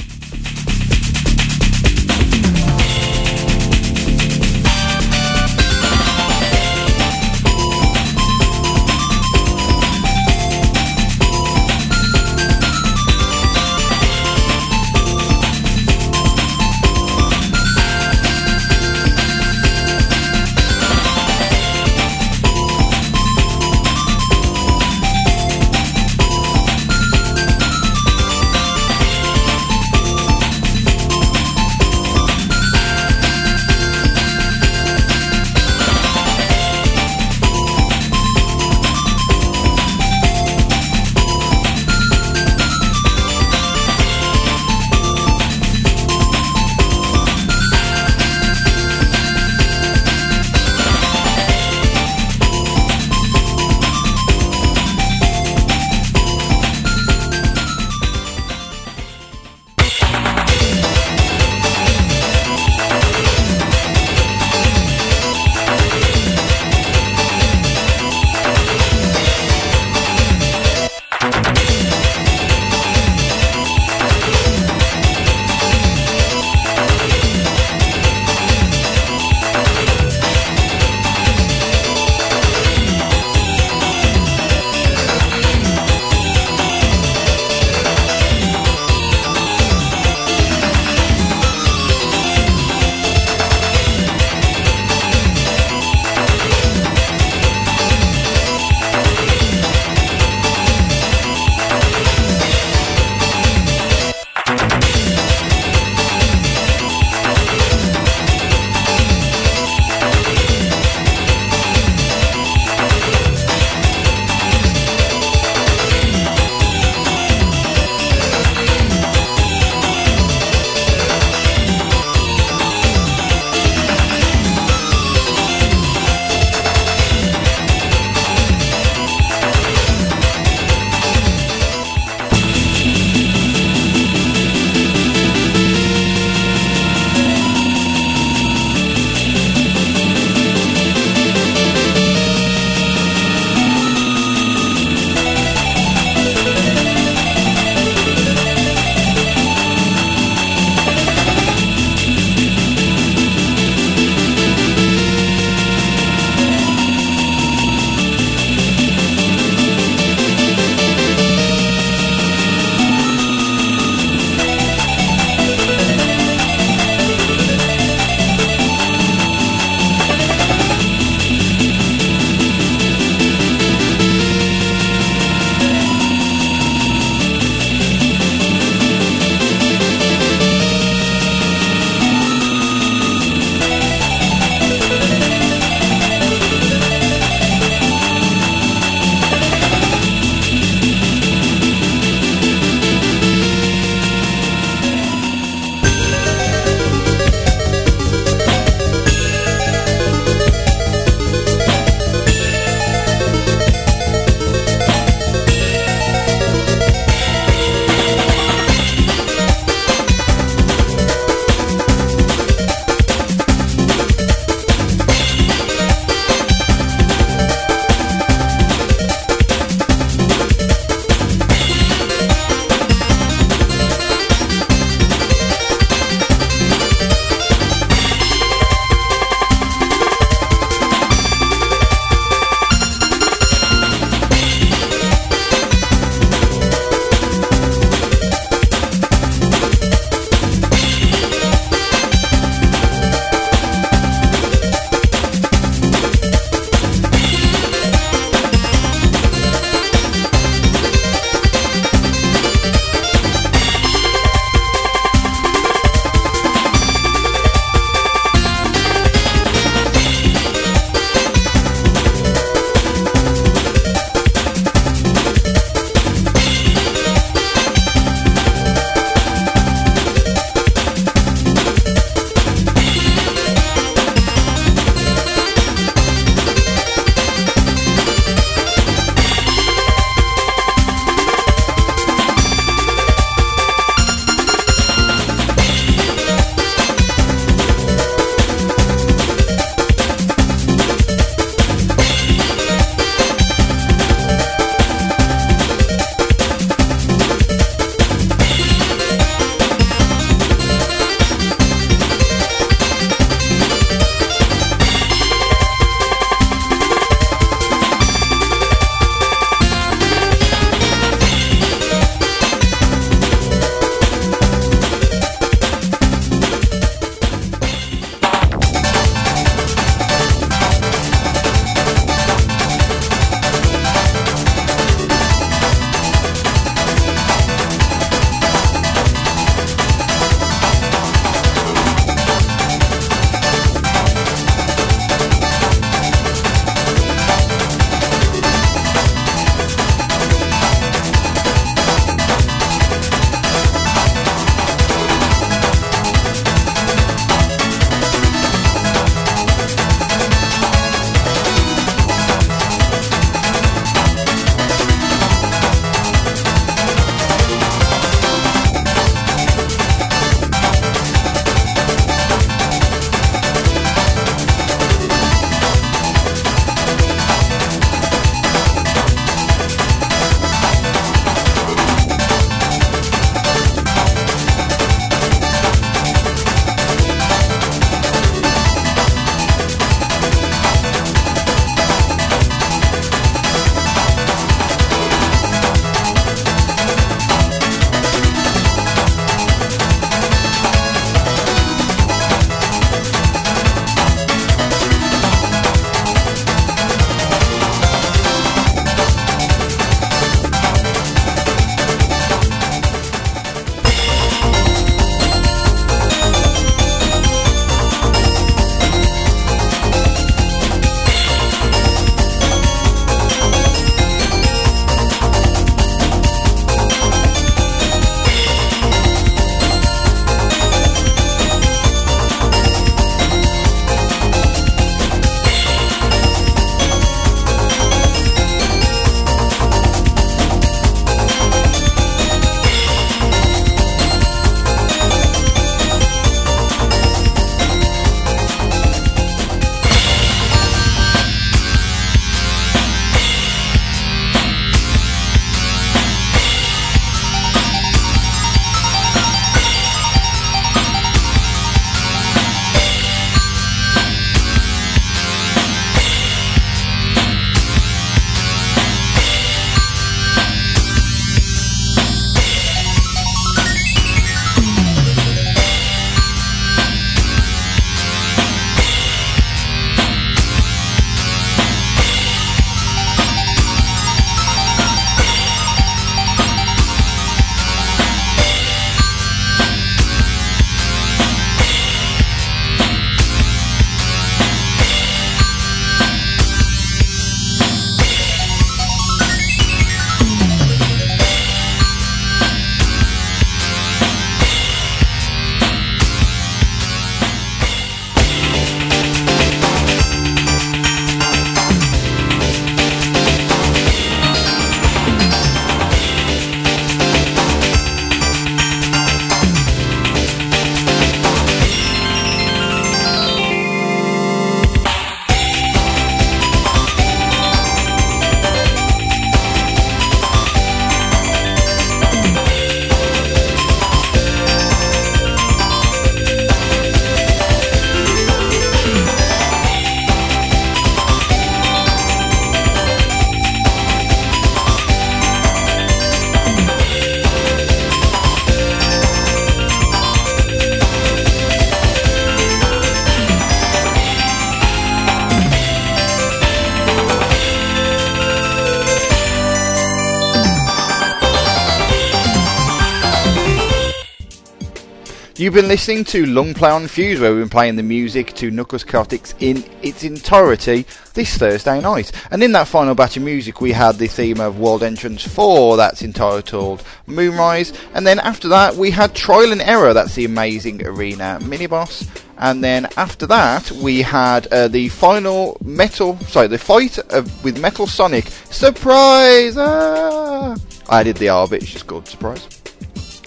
You've 555.55 555.63
been 555.63 555.69
listening 555.69 556.03
to 556.07 556.27
Long 556.27 556.53
Play 556.53 556.71
on 556.71 556.89
Fuse, 556.89 557.21
where 557.21 557.31
we've 557.33 557.43
been 557.43 557.49
playing 557.49 557.77
the 557.77 557.85
music 557.85 558.35
to 558.35 558.51
Knuckles 558.51 558.83
Chaotix 558.83 559.35
in 559.39 559.63
its 559.83 560.03
entirety 560.03 560.85
this 561.13 561.39
Thursday 561.39 561.81
night. 561.81 562.11
And 562.33 562.43
in 562.43 562.51
that 562.51 562.67
final 562.67 562.97
batch 562.97 563.17
of 563.17 563.23
music, 563.23 563.61
we 563.61 563.71
had 563.71 563.95
the 563.95 564.09
theme 564.09 564.41
of 564.41 564.59
World 564.59 564.83
Entrance 564.83 565.25
4, 565.25 565.77
that's 565.77 566.03
entitled 566.03 566.83
Moonrise. 567.07 567.73
And 567.95 568.05
then 568.05 568.19
after 568.19 568.49
that, 568.49 568.75
we 568.75 568.91
had 568.91 569.15
Trial 569.15 569.53
and 569.53 569.63
Error, 569.63 569.95
that's 569.95 570.17
the 570.17 570.25
amazing 570.25 570.85
arena 570.85 571.39
mini 571.45 571.69
boss. 571.69 572.05
And 572.37 572.65
then 572.65 572.89
after 572.97 573.25
that, 573.29 573.71
we 573.71 574.03
had 574.03 574.49
uh, 574.49 574.67
the 574.67 574.89
final 574.89 575.57
metal, 575.65 576.19
sorry, 576.23 576.49
the 576.49 576.59
fight 576.59 576.99
of, 577.13 577.45
with 577.45 577.61
Metal 577.61 577.87
Sonic. 577.87 578.27
Surprise! 578.27 579.55
Ah! 579.57 580.57
I 580.89 581.05
did 581.05 581.19
the 581.19 581.29
R, 581.29 581.47
but 581.47 581.63
it's 581.63 581.71
just 581.71 581.87
called 581.87 582.09
Surprise. 582.09 582.64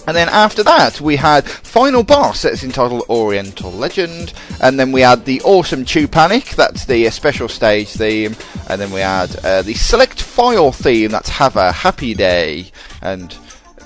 And 0.08 0.16
then 0.16 0.30
after 0.30 0.62
that, 0.62 1.02
we 1.02 1.16
had 1.16 1.44
Final 1.44 2.02
Boss, 2.02 2.40
that's 2.40 2.64
entitled 2.64 3.02
Oriental 3.10 3.70
Legend. 3.70 4.32
And 4.58 4.80
then 4.80 4.90
we 4.90 5.02
had 5.02 5.26
the 5.26 5.42
awesome 5.42 5.84
Chew 5.84 6.08
Panic, 6.08 6.46
that's 6.56 6.86
the 6.86 7.06
uh, 7.06 7.10
special 7.10 7.46
stage 7.46 7.90
theme. 7.90 8.34
And 8.70 8.80
then 8.80 8.90
we 8.90 9.00
had 9.00 9.36
uh, 9.44 9.60
the 9.60 9.74
Select 9.74 10.22
File 10.22 10.72
theme, 10.72 11.10
that's 11.10 11.28
Have 11.28 11.56
a 11.56 11.72
Happy 11.72 12.14
Day. 12.14 12.70
And 13.02 13.36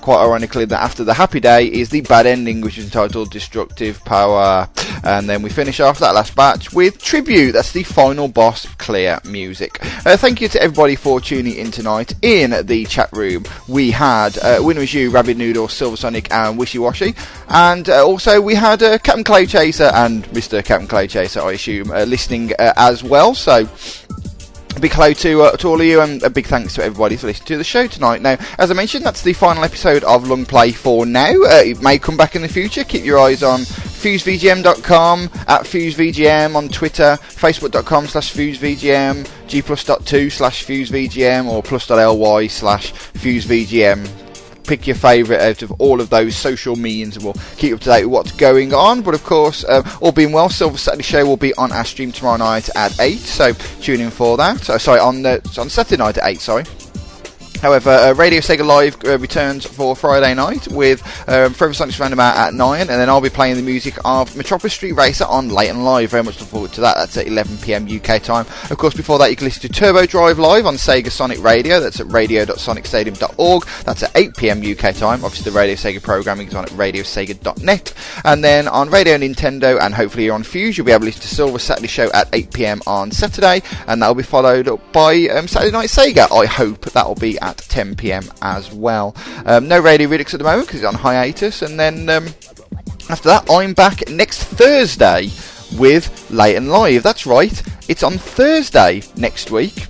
quite 0.03 0.21
ironically, 0.21 0.65
that 0.65 0.81
after 0.81 1.05
the 1.05 1.13
happy 1.13 1.39
day 1.39 1.65
is 1.65 1.89
the 1.89 2.01
bad 2.01 2.25
ending, 2.25 2.59
which 2.59 2.77
is 2.77 2.83
entitled 2.83 3.31
Destructive 3.31 4.03
Power. 4.03 4.67
And 5.05 5.29
then 5.29 5.41
we 5.41 5.49
finish 5.49 5.79
off 5.79 5.99
that 5.99 6.13
last 6.13 6.35
batch 6.35 6.73
with 6.73 7.01
Tribute. 7.01 7.53
That's 7.53 7.71
the 7.71 7.83
final 7.83 8.27
boss 8.27 8.65
clear 8.75 9.19
music. 9.23 9.79
Uh, 10.05 10.17
thank 10.17 10.41
you 10.41 10.49
to 10.49 10.61
everybody 10.61 10.95
for 10.95 11.21
tuning 11.21 11.55
in 11.55 11.71
tonight. 11.71 12.13
In 12.21 12.65
the 12.65 12.85
chat 12.85 13.09
room, 13.13 13.45
we 13.69 13.91
had 13.91 14.37
uh, 14.39 14.59
Winner 14.59 14.81
Was 14.81 14.93
You, 14.93 15.09
Rabbit 15.09 15.37
Noodle, 15.37 15.69
Silver 15.69 15.95
Sonic, 15.95 16.29
and 16.31 16.57
Wishy 16.57 16.79
Washy. 16.79 17.15
And 17.47 17.87
uh, 17.87 18.05
also 18.05 18.41
we 18.41 18.55
had 18.55 18.83
uh, 18.83 18.97
Captain 18.97 19.23
Clay 19.23 19.45
Chaser 19.45 19.89
and 19.93 20.25
Mr. 20.25 20.63
Captain 20.63 20.87
Clay 20.87 21.07
Chaser, 21.07 21.41
I 21.41 21.53
assume, 21.53 21.91
uh, 21.91 22.03
listening 22.03 22.51
uh, 22.59 22.73
as 22.75 23.03
well. 23.03 23.33
So 23.35 23.69
big 24.79 24.93
hello 24.93 25.13
to, 25.13 25.41
uh, 25.41 25.51
to 25.57 25.67
all 25.67 25.79
of 25.79 25.85
you 25.85 26.01
and 26.01 26.21
a 26.23 26.29
big 26.29 26.45
thanks 26.45 26.75
to 26.75 26.83
everybody 26.83 27.15
for 27.15 27.27
listening 27.27 27.47
to 27.47 27.57
the 27.57 27.63
show 27.63 27.87
tonight. 27.87 28.21
Now, 28.21 28.37
as 28.57 28.71
I 28.71 28.73
mentioned, 28.73 29.05
that's 29.05 29.21
the 29.21 29.33
final 29.33 29.63
episode 29.63 30.03
of 30.03 30.27
Long 30.27 30.45
Play 30.45 30.71
for 30.71 31.05
now. 31.05 31.31
Uh, 31.31 31.61
it 31.65 31.81
may 31.81 31.97
come 31.97 32.17
back 32.17 32.35
in 32.35 32.41
the 32.41 32.47
future. 32.47 32.83
Keep 32.83 33.05
your 33.05 33.19
eyes 33.19 33.43
on 33.43 33.61
fusevgm.com, 33.61 35.29
at 35.47 35.61
fusevgm 35.61 36.55
on 36.55 36.69
Twitter, 36.69 37.17
facebook.com 37.21 38.07
slash 38.07 38.33
fusevgm, 38.33 39.25
gplus.2 39.47 40.31
slash 40.31 40.65
fusevgm 40.65 41.45
or 41.47 41.63
plus.ly 41.63 42.47
slash 42.47 42.93
fusevgm 42.93 44.22
pick 44.63 44.87
your 44.87 44.95
favourite 44.95 45.41
out 45.41 45.61
of 45.61 45.71
all 45.73 46.01
of 46.01 46.09
those 46.09 46.35
social 46.35 46.75
means 46.75 47.15
and 47.15 47.25
we'll 47.25 47.35
keep 47.57 47.73
up 47.73 47.79
to 47.81 47.89
date 47.89 48.05
with 48.05 48.13
what's 48.13 48.31
going 48.31 48.73
on. 48.73 49.01
But 49.01 49.13
of 49.15 49.23
course, 49.23 49.65
um, 49.67 49.83
all 50.01 50.11
being 50.11 50.31
well, 50.31 50.49
Silver 50.49 50.77
Saturday 50.77 51.03
Show 51.03 51.25
will 51.25 51.37
be 51.37 51.53
on 51.55 51.71
our 51.71 51.85
stream 51.85 52.11
tomorrow 52.11 52.37
night 52.37 52.69
at 52.75 52.99
8, 52.99 53.17
so 53.17 53.53
tune 53.53 54.01
in 54.01 54.09
for 54.09 54.37
that. 54.37 54.69
Uh, 54.69 54.77
sorry, 54.77 54.99
on, 54.99 55.21
the, 55.21 55.41
on 55.59 55.69
Saturday 55.69 56.01
night 56.01 56.17
at 56.17 56.27
8, 56.27 56.39
sorry. 56.39 56.63
However, 57.63 57.91
uh, 57.91 58.13
Radio 58.15 58.41
Sega 58.41 58.65
Live 58.65 58.97
uh, 59.05 59.17
returns 59.19 59.65
for 59.65 59.95
Friday 59.95 60.33
night 60.33 60.67
with 60.67 61.01
um, 61.29 61.53
Forever 61.53 61.73
Sonic's 61.73 61.97
Roundabout 61.97 62.35
at 62.35 62.53
9, 62.53 62.81
and 62.81 62.89
then 62.89 63.07
I'll 63.07 63.21
be 63.21 63.29
playing 63.29 63.55
the 63.55 63.61
music 63.61 63.95
of 64.03 64.35
Metropolis 64.35 64.73
Street 64.73 64.91
Racer 64.91 65.23
on 65.23 65.47
Late 65.47 65.69
and 65.69 65.85
Live. 65.85 66.09
Very 66.09 66.23
much 66.23 66.41
look 66.41 66.49
forward 66.49 66.73
to 66.73 66.81
that. 66.81 66.97
That's 66.97 67.15
at 67.15 67.27
11pm 67.27 67.89
UK 67.89 68.21
time. 68.21 68.45
Of 68.69 68.77
course, 68.77 68.93
before 68.93 69.17
that, 69.19 69.29
you 69.29 69.37
can 69.37 69.45
listen 69.45 69.61
to 69.61 69.69
Turbo 69.69 70.05
Drive 70.05 70.39
Live 70.39 70.65
on 70.65 70.75
Sega 70.75 71.09
Sonic 71.09 71.41
Radio. 71.41 71.79
That's 71.79 72.01
at 72.01 72.11
radio.sonicstadium.org. 72.11 73.65
That's 73.85 74.03
at 74.03 74.11
8pm 74.11 74.77
UK 74.77 74.93
time. 74.93 75.23
Obviously, 75.23 75.49
the 75.49 75.57
Radio 75.57 75.75
Sega 75.75 76.03
programming 76.03 76.49
is 76.49 76.55
on 76.55 76.65
at 76.65 76.71
radiosega.net. 76.71 77.93
And 78.25 78.43
then 78.43 78.67
on 78.67 78.89
Radio 78.89 79.15
Nintendo, 79.15 79.79
and 79.79 79.93
hopefully 79.93 80.29
on 80.29 80.43
Fuse, 80.43 80.77
you'll 80.77 80.85
be 80.85 80.91
able 80.91 80.99
to 80.99 81.05
listen 81.05 81.21
to 81.21 81.27
Silver 81.29 81.59
Saturday 81.59 81.87
Show 81.87 82.11
at 82.11 82.29
8pm 82.31 82.85
on 82.85 83.11
Saturday, 83.11 83.61
and 83.87 84.01
that'll 84.01 84.15
be 84.15 84.23
followed 84.23 84.67
up 84.67 84.91
by 84.91 85.29
um, 85.29 85.47
Saturday 85.47 85.71
Night 85.71 85.87
Sega. 85.87 86.29
I 86.29 86.45
hope 86.45 86.81
that'll 86.91 87.15
be 87.15 87.39
at 87.39 87.52
10 87.57 87.95
pm 87.95 88.23
as 88.41 88.71
well. 88.71 89.15
Um, 89.45 89.67
no 89.67 89.79
Radio 89.79 90.09
Ridix 90.09 90.33
at 90.33 90.39
the 90.39 90.43
moment 90.43 90.67
because 90.67 90.81
it's 90.81 90.87
on 90.87 90.95
hiatus, 90.95 91.61
and 91.61 91.79
then 91.79 92.09
um, 92.09 92.27
after 93.09 93.29
that, 93.29 93.45
I'm 93.49 93.73
back 93.73 94.09
next 94.09 94.43
Thursday 94.43 95.29
with 95.77 96.29
Late 96.31 96.55
and 96.55 96.69
Live. 96.69 97.03
That's 97.03 97.25
right, 97.25 97.61
it's 97.87 98.03
on 98.03 98.13
Thursday 98.13 99.01
next 99.15 99.51
week. 99.51 99.87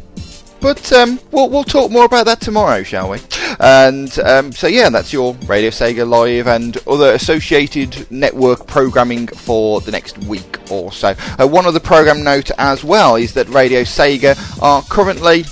But 0.63 0.93
um, 0.93 1.19
we'll, 1.31 1.49
we'll 1.49 1.65
talk 1.65 1.91
more 1.91 2.05
about 2.05 2.25
that 2.27 2.39
tomorrow, 2.39 2.83
shall 2.83 3.09
we? 3.09 3.19
And 3.59 4.17
um, 4.19 4.53
so, 4.53 4.67
yeah, 4.67 4.89
that's 4.89 5.11
your 5.11 5.33
Radio 5.45 5.69
Sega 5.69 6.07
Live 6.07 6.47
and 6.47 6.77
other 6.87 7.11
associated 7.11 8.09
network 8.09 8.65
programming 8.65 9.27
for 9.27 9.81
the 9.81 9.91
next 9.91 10.17
week 10.19 10.57
or 10.71 10.93
so. 10.93 11.15
Uh, 11.37 11.49
one 11.49 11.65
other 11.65 11.81
program 11.81 12.23
note 12.23 12.49
as 12.57 12.81
well 12.81 13.17
is 13.17 13.33
that 13.33 13.49
Radio 13.49 13.81
Sega 13.81 14.37
are 14.61 14.81
currently 14.83 15.43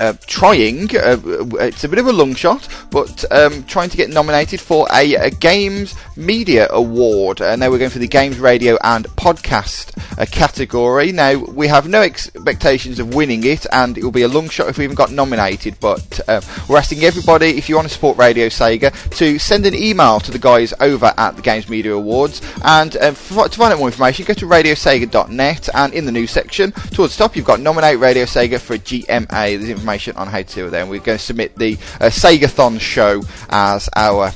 uh, 0.00 0.14
trying, 0.26 0.96
uh, 0.96 1.18
it's 1.60 1.84
a 1.84 1.88
bit 1.88 1.98
of 1.98 2.06
a 2.06 2.12
long 2.12 2.34
shot, 2.34 2.68
but 2.90 3.24
um, 3.32 3.64
trying 3.64 3.90
to 3.90 3.96
get 3.96 4.10
nominated 4.10 4.60
for 4.60 4.86
a, 4.92 5.14
a, 5.14 5.30
Games 5.30 5.94
Media 6.16 6.68
Award. 6.70 7.40
And 7.40 7.60
now 7.60 7.70
we're 7.70 7.78
going 7.78 7.90
for 7.90 7.98
the 7.98 8.08
Games 8.08 8.38
Radio 8.38 8.78
and 8.82 9.06
Podcast 9.16 9.96
uh, 10.20 10.26
category. 10.26 11.12
Now, 11.12 11.36
we 11.36 11.66
have 11.66 11.88
no 11.88 12.02
expectations 12.02 12.98
of 12.98 13.14
winning 13.14 13.44
it, 13.44 13.66
and 13.72 13.98
it 13.98 14.04
will 14.04 14.12
be 14.12 14.22
a 14.22 14.28
long 14.28 14.48
shot 14.48 14.68
if 14.68 14.78
we 14.78 14.84
even 14.84 14.94
got 14.94 15.10
nominated. 15.10 15.78
But 15.80 16.20
uh, 16.28 16.40
we're 16.68 16.78
asking 16.78 17.02
everybody, 17.02 17.58
if 17.58 17.68
you 17.68 17.74
want 17.74 17.88
to 17.88 17.94
support 17.94 18.18
Radio 18.18 18.46
Sega, 18.46 18.92
to 19.18 19.38
send 19.38 19.66
an 19.66 19.74
email 19.74 20.20
to 20.20 20.30
the 20.30 20.38
guys 20.38 20.72
over 20.80 21.12
at 21.16 21.36
the 21.36 21.42
Games 21.42 21.68
Media 21.68 21.94
Awards. 21.94 22.40
And 22.62 22.96
uh, 22.96 23.12
for, 23.12 23.48
to 23.48 23.58
find 23.58 23.72
out 23.72 23.78
more 23.78 23.88
information, 23.88 24.24
go 24.24 24.34
to 24.34 24.46
radiosega.net, 24.46 25.68
and 25.74 25.92
in 25.92 26.06
the 26.06 26.12
news 26.12 26.30
section, 26.30 26.72
towards 26.72 27.16
the 27.16 27.24
top, 27.24 27.36
you've 27.36 27.44
got 27.44 27.60
Nominate 27.60 27.98
Radio 27.98 28.24
Sega 28.24 28.60
for 28.60 28.76
GMA. 28.76 29.28
There's 29.28 29.68
information 29.68 29.87
information 29.88 30.16
on 30.16 30.28
how 30.28 30.42
to. 30.42 30.74
And 30.74 30.90
we're 30.90 31.00
going 31.00 31.18
to 31.18 31.24
submit 31.24 31.56
the 31.56 31.74
uh, 32.00 32.10
Segathon 32.10 32.80
show 32.80 33.22
as 33.48 33.88
our. 33.96 34.32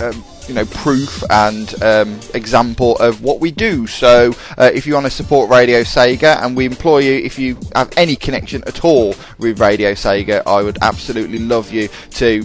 Um, 0.00 0.24
you 0.46 0.54
know, 0.54 0.64
proof 0.64 1.22
and 1.28 1.82
um, 1.82 2.18
example 2.32 2.96
of 3.00 3.22
what 3.22 3.38
we 3.38 3.50
do. 3.50 3.86
So, 3.86 4.32
uh, 4.56 4.70
if 4.72 4.86
you 4.86 4.94
want 4.94 5.04
to 5.04 5.10
support 5.10 5.50
Radio 5.50 5.82
Sega, 5.82 6.42
and 6.42 6.56
we 6.56 6.64
implore 6.64 7.02
you, 7.02 7.12
if 7.12 7.38
you 7.38 7.58
have 7.74 7.92
any 7.98 8.16
connection 8.16 8.64
at 8.66 8.82
all 8.82 9.14
with 9.36 9.60
Radio 9.60 9.92
Sega, 9.92 10.42
I 10.46 10.62
would 10.62 10.78
absolutely 10.80 11.40
love 11.40 11.70
you 11.70 11.88
to 12.12 12.42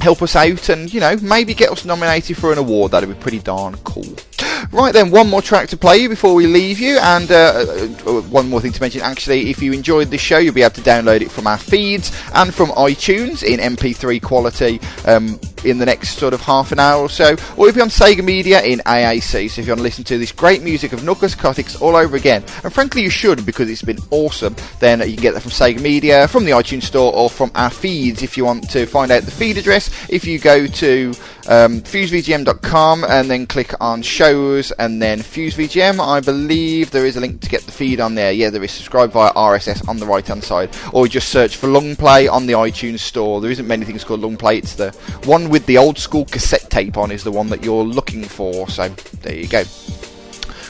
help 0.00 0.22
us 0.22 0.34
out 0.34 0.68
and, 0.70 0.92
you 0.92 0.98
know, 0.98 1.14
maybe 1.22 1.54
get 1.54 1.70
us 1.70 1.84
nominated 1.84 2.36
for 2.36 2.50
an 2.50 2.58
award. 2.58 2.90
That'd 2.90 3.08
be 3.08 3.14
pretty 3.14 3.38
darn 3.38 3.76
cool. 3.84 4.16
Right 4.72 4.92
then, 4.92 5.10
one 5.10 5.28
more 5.28 5.42
track 5.42 5.68
to 5.68 5.76
play 5.76 5.98
you 5.98 6.08
before 6.08 6.34
we 6.34 6.46
leave 6.46 6.78
you, 6.78 6.98
and 6.98 7.30
uh, 7.30 7.34
uh, 8.06 8.20
one 8.22 8.48
more 8.48 8.60
thing 8.60 8.72
to 8.72 8.80
mention. 8.80 9.02
Actually, 9.02 9.50
if 9.50 9.62
you 9.62 9.72
enjoyed 9.72 10.08
this 10.08 10.20
show, 10.20 10.38
you'll 10.38 10.54
be 10.54 10.62
able 10.62 10.74
to 10.74 10.80
download 10.80 11.20
it 11.20 11.30
from 11.30 11.46
our 11.46 11.58
feeds 11.58 12.10
and 12.34 12.54
from 12.54 12.70
iTunes 12.70 13.42
in 13.42 13.60
MP3 13.60 14.20
quality 14.22 14.80
um, 15.06 15.38
in 15.64 15.78
the 15.78 15.86
next 15.86 16.18
sort 16.18 16.34
of 16.34 16.40
half 16.40 16.72
an 16.72 16.78
hour 16.78 17.02
or 17.02 17.08
so, 17.08 17.32
or 17.56 17.68
if 17.68 17.74
you'll 17.74 17.74
be 17.74 17.80
on 17.82 17.88
Sega 17.88 18.24
Media 18.24 18.62
in 18.62 18.80
AAC. 18.80 19.50
So 19.50 19.60
if 19.60 19.66
you 19.66 19.72
want 19.72 19.78
to 19.78 19.82
listen 19.82 20.04
to 20.04 20.18
this 20.18 20.32
great 20.32 20.62
music 20.62 20.92
of 20.92 21.04
Knuckles 21.04 21.34
Chaotix 21.34 21.80
all 21.80 21.96
over 21.96 22.16
again, 22.16 22.42
and 22.62 22.72
frankly 22.72 23.02
you 23.02 23.10
should 23.10 23.44
because 23.46 23.70
it's 23.70 23.82
been 23.82 23.98
awesome, 24.10 24.54
then 24.80 25.00
you 25.00 25.14
can 25.14 25.22
get 25.22 25.34
that 25.34 25.40
from 25.40 25.50
Sega 25.50 25.80
Media, 25.80 26.28
from 26.28 26.44
the 26.44 26.52
iTunes 26.52 26.84
Store, 26.84 27.14
or 27.14 27.30
from 27.30 27.50
our 27.54 27.70
feeds. 27.70 28.22
If 28.22 28.36
you 28.36 28.44
want 28.44 28.70
to 28.70 28.86
find 28.86 29.10
out 29.10 29.22
the 29.22 29.30
feed 29.30 29.58
address, 29.58 29.90
if 30.10 30.24
you 30.24 30.38
go 30.38 30.66
to 30.66 31.14
um, 31.48 31.80
fusevgm.com 31.80 33.04
and 33.04 33.30
then 33.30 33.46
click 33.46 33.74
on 33.80 34.02
shows 34.02 34.70
and 34.72 35.00
then 35.00 35.18
FuseVGM. 35.20 36.00
I 36.00 36.20
believe 36.20 36.90
there 36.90 37.06
is 37.06 37.16
a 37.16 37.20
link 37.20 37.40
to 37.42 37.48
get 37.48 37.62
the 37.62 37.72
feed 37.72 38.00
on 38.00 38.14
there. 38.14 38.32
Yeah, 38.32 38.50
there 38.50 38.62
is. 38.62 38.72
Subscribe 38.72 39.12
via 39.12 39.32
RSS 39.32 39.86
on 39.88 39.98
the 39.98 40.06
right 40.06 40.26
hand 40.26 40.42
side, 40.42 40.74
or 40.92 41.06
just 41.06 41.28
search 41.28 41.56
for 41.56 41.68
Long 41.68 41.96
Play 41.96 42.28
on 42.28 42.46
the 42.46 42.54
iTunes 42.54 43.00
store. 43.00 43.40
There 43.40 43.50
isn't 43.50 43.66
many 43.66 43.84
things 43.84 44.04
called 44.04 44.20
Long 44.20 44.36
Play. 44.36 44.58
It's 44.58 44.74
the 44.74 44.90
one 45.24 45.48
with 45.54 45.66
the 45.66 45.78
old 45.78 45.96
school 45.96 46.24
cassette 46.24 46.68
tape 46.68 46.96
on 46.96 47.12
is 47.12 47.22
the 47.22 47.30
one 47.30 47.46
that 47.46 47.62
you're 47.62 47.84
looking 47.84 48.24
for. 48.24 48.68
So 48.68 48.88
there 49.22 49.36
you 49.36 49.46
go. 49.46 49.62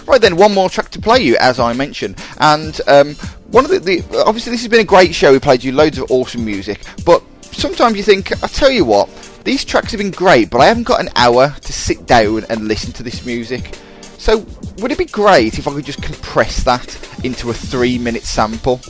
Right 0.07 0.20
then, 0.20 0.37
one 0.37 0.53
more 0.53 0.68
track 0.68 0.91
to 0.91 1.01
play 1.01 1.20
you, 1.20 1.39
as 1.41 1.59
I 1.59 1.72
mentioned, 1.72 2.22
and 2.39 2.78
um, 2.87 3.14
one 3.51 3.64
of 3.64 3.70
the, 3.70 3.78
the 3.78 4.24
obviously 4.26 4.53
this 4.53 4.61
has 4.61 4.68
been 4.68 4.80
a 4.80 4.85
great 4.85 5.14
show. 5.14 5.32
We 5.32 5.39
played 5.39 5.64
you 5.64 5.72
loads 5.72 5.97
of 5.97 6.11
awesome 6.11 6.45
music, 6.45 6.82
but 7.07 7.22
sometimes 7.45 7.97
you 7.97 8.03
think, 8.03 8.30
I 8.45 8.47
tell 8.47 8.70
you 8.70 8.85
what, 8.85 9.09
these 9.45 9.64
tracks 9.64 9.93
have 9.93 10.01
been 10.01 10.11
great, 10.11 10.51
but 10.51 10.61
I 10.61 10.66
haven't 10.66 10.82
got 10.82 11.01
an 11.01 11.09
hour 11.16 11.49
to 11.49 11.72
sit 11.72 12.05
down 12.05 12.45
and 12.51 12.68
listen 12.68 12.93
to 12.93 13.03
this 13.03 13.24
music. 13.24 13.74
So, 14.18 14.45
would 14.80 14.93
it 14.93 14.99
be 14.99 15.07
great 15.07 15.59
if 15.59 15.66
I 15.66 15.72
could 15.72 15.87
just 15.87 16.03
compress 16.03 16.62
that 16.64 17.24
into 17.24 17.49
a 17.49 17.55
three 17.55 17.97
minute 17.97 18.24
sample? 18.24 18.82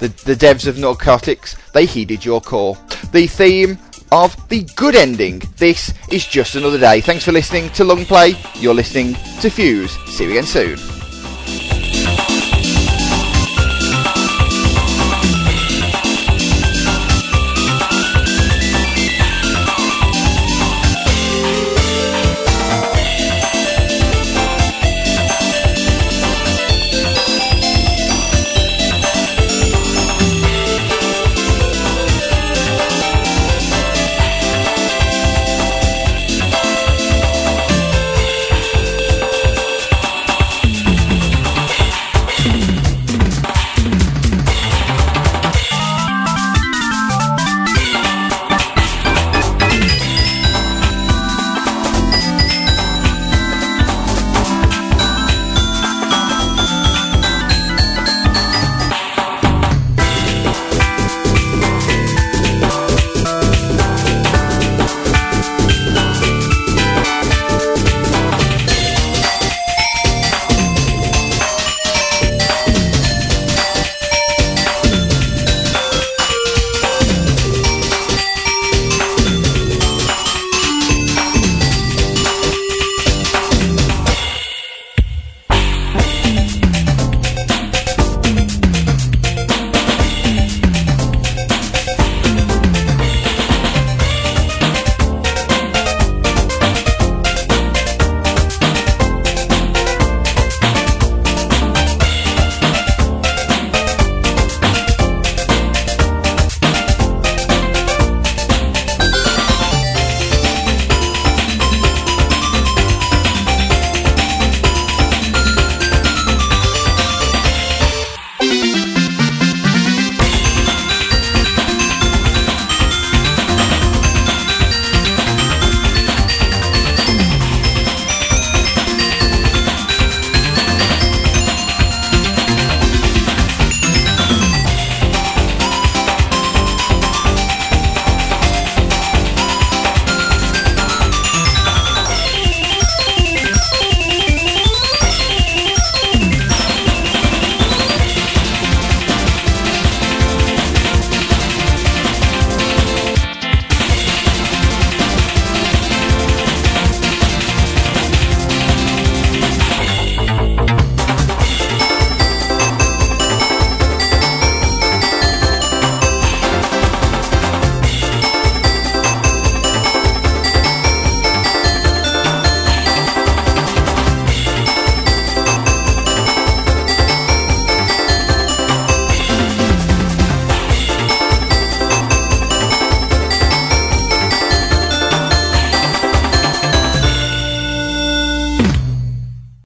The, 0.00 0.08
the 0.24 0.34
devs 0.34 0.66
of 0.66 0.76
Narcotics, 0.76 1.54
they 1.70 1.86
heeded 1.86 2.24
your 2.24 2.40
call. 2.40 2.74
The 3.12 3.28
theme 3.28 3.78
of 4.14 4.48
the 4.48 4.62
good 4.76 4.94
ending. 4.94 5.42
This 5.56 5.92
is 6.08 6.24
just 6.24 6.54
another 6.54 6.78
day. 6.78 7.00
Thanks 7.00 7.24
for 7.24 7.32
listening 7.32 7.68
to 7.70 7.82
Long 7.82 8.04
Play. 8.04 8.36
You're 8.54 8.72
listening 8.72 9.14
to 9.40 9.50
Fuse. 9.50 9.90
See 10.06 10.24
you 10.24 10.30
again 10.30 10.44
soon. 10.44 10.93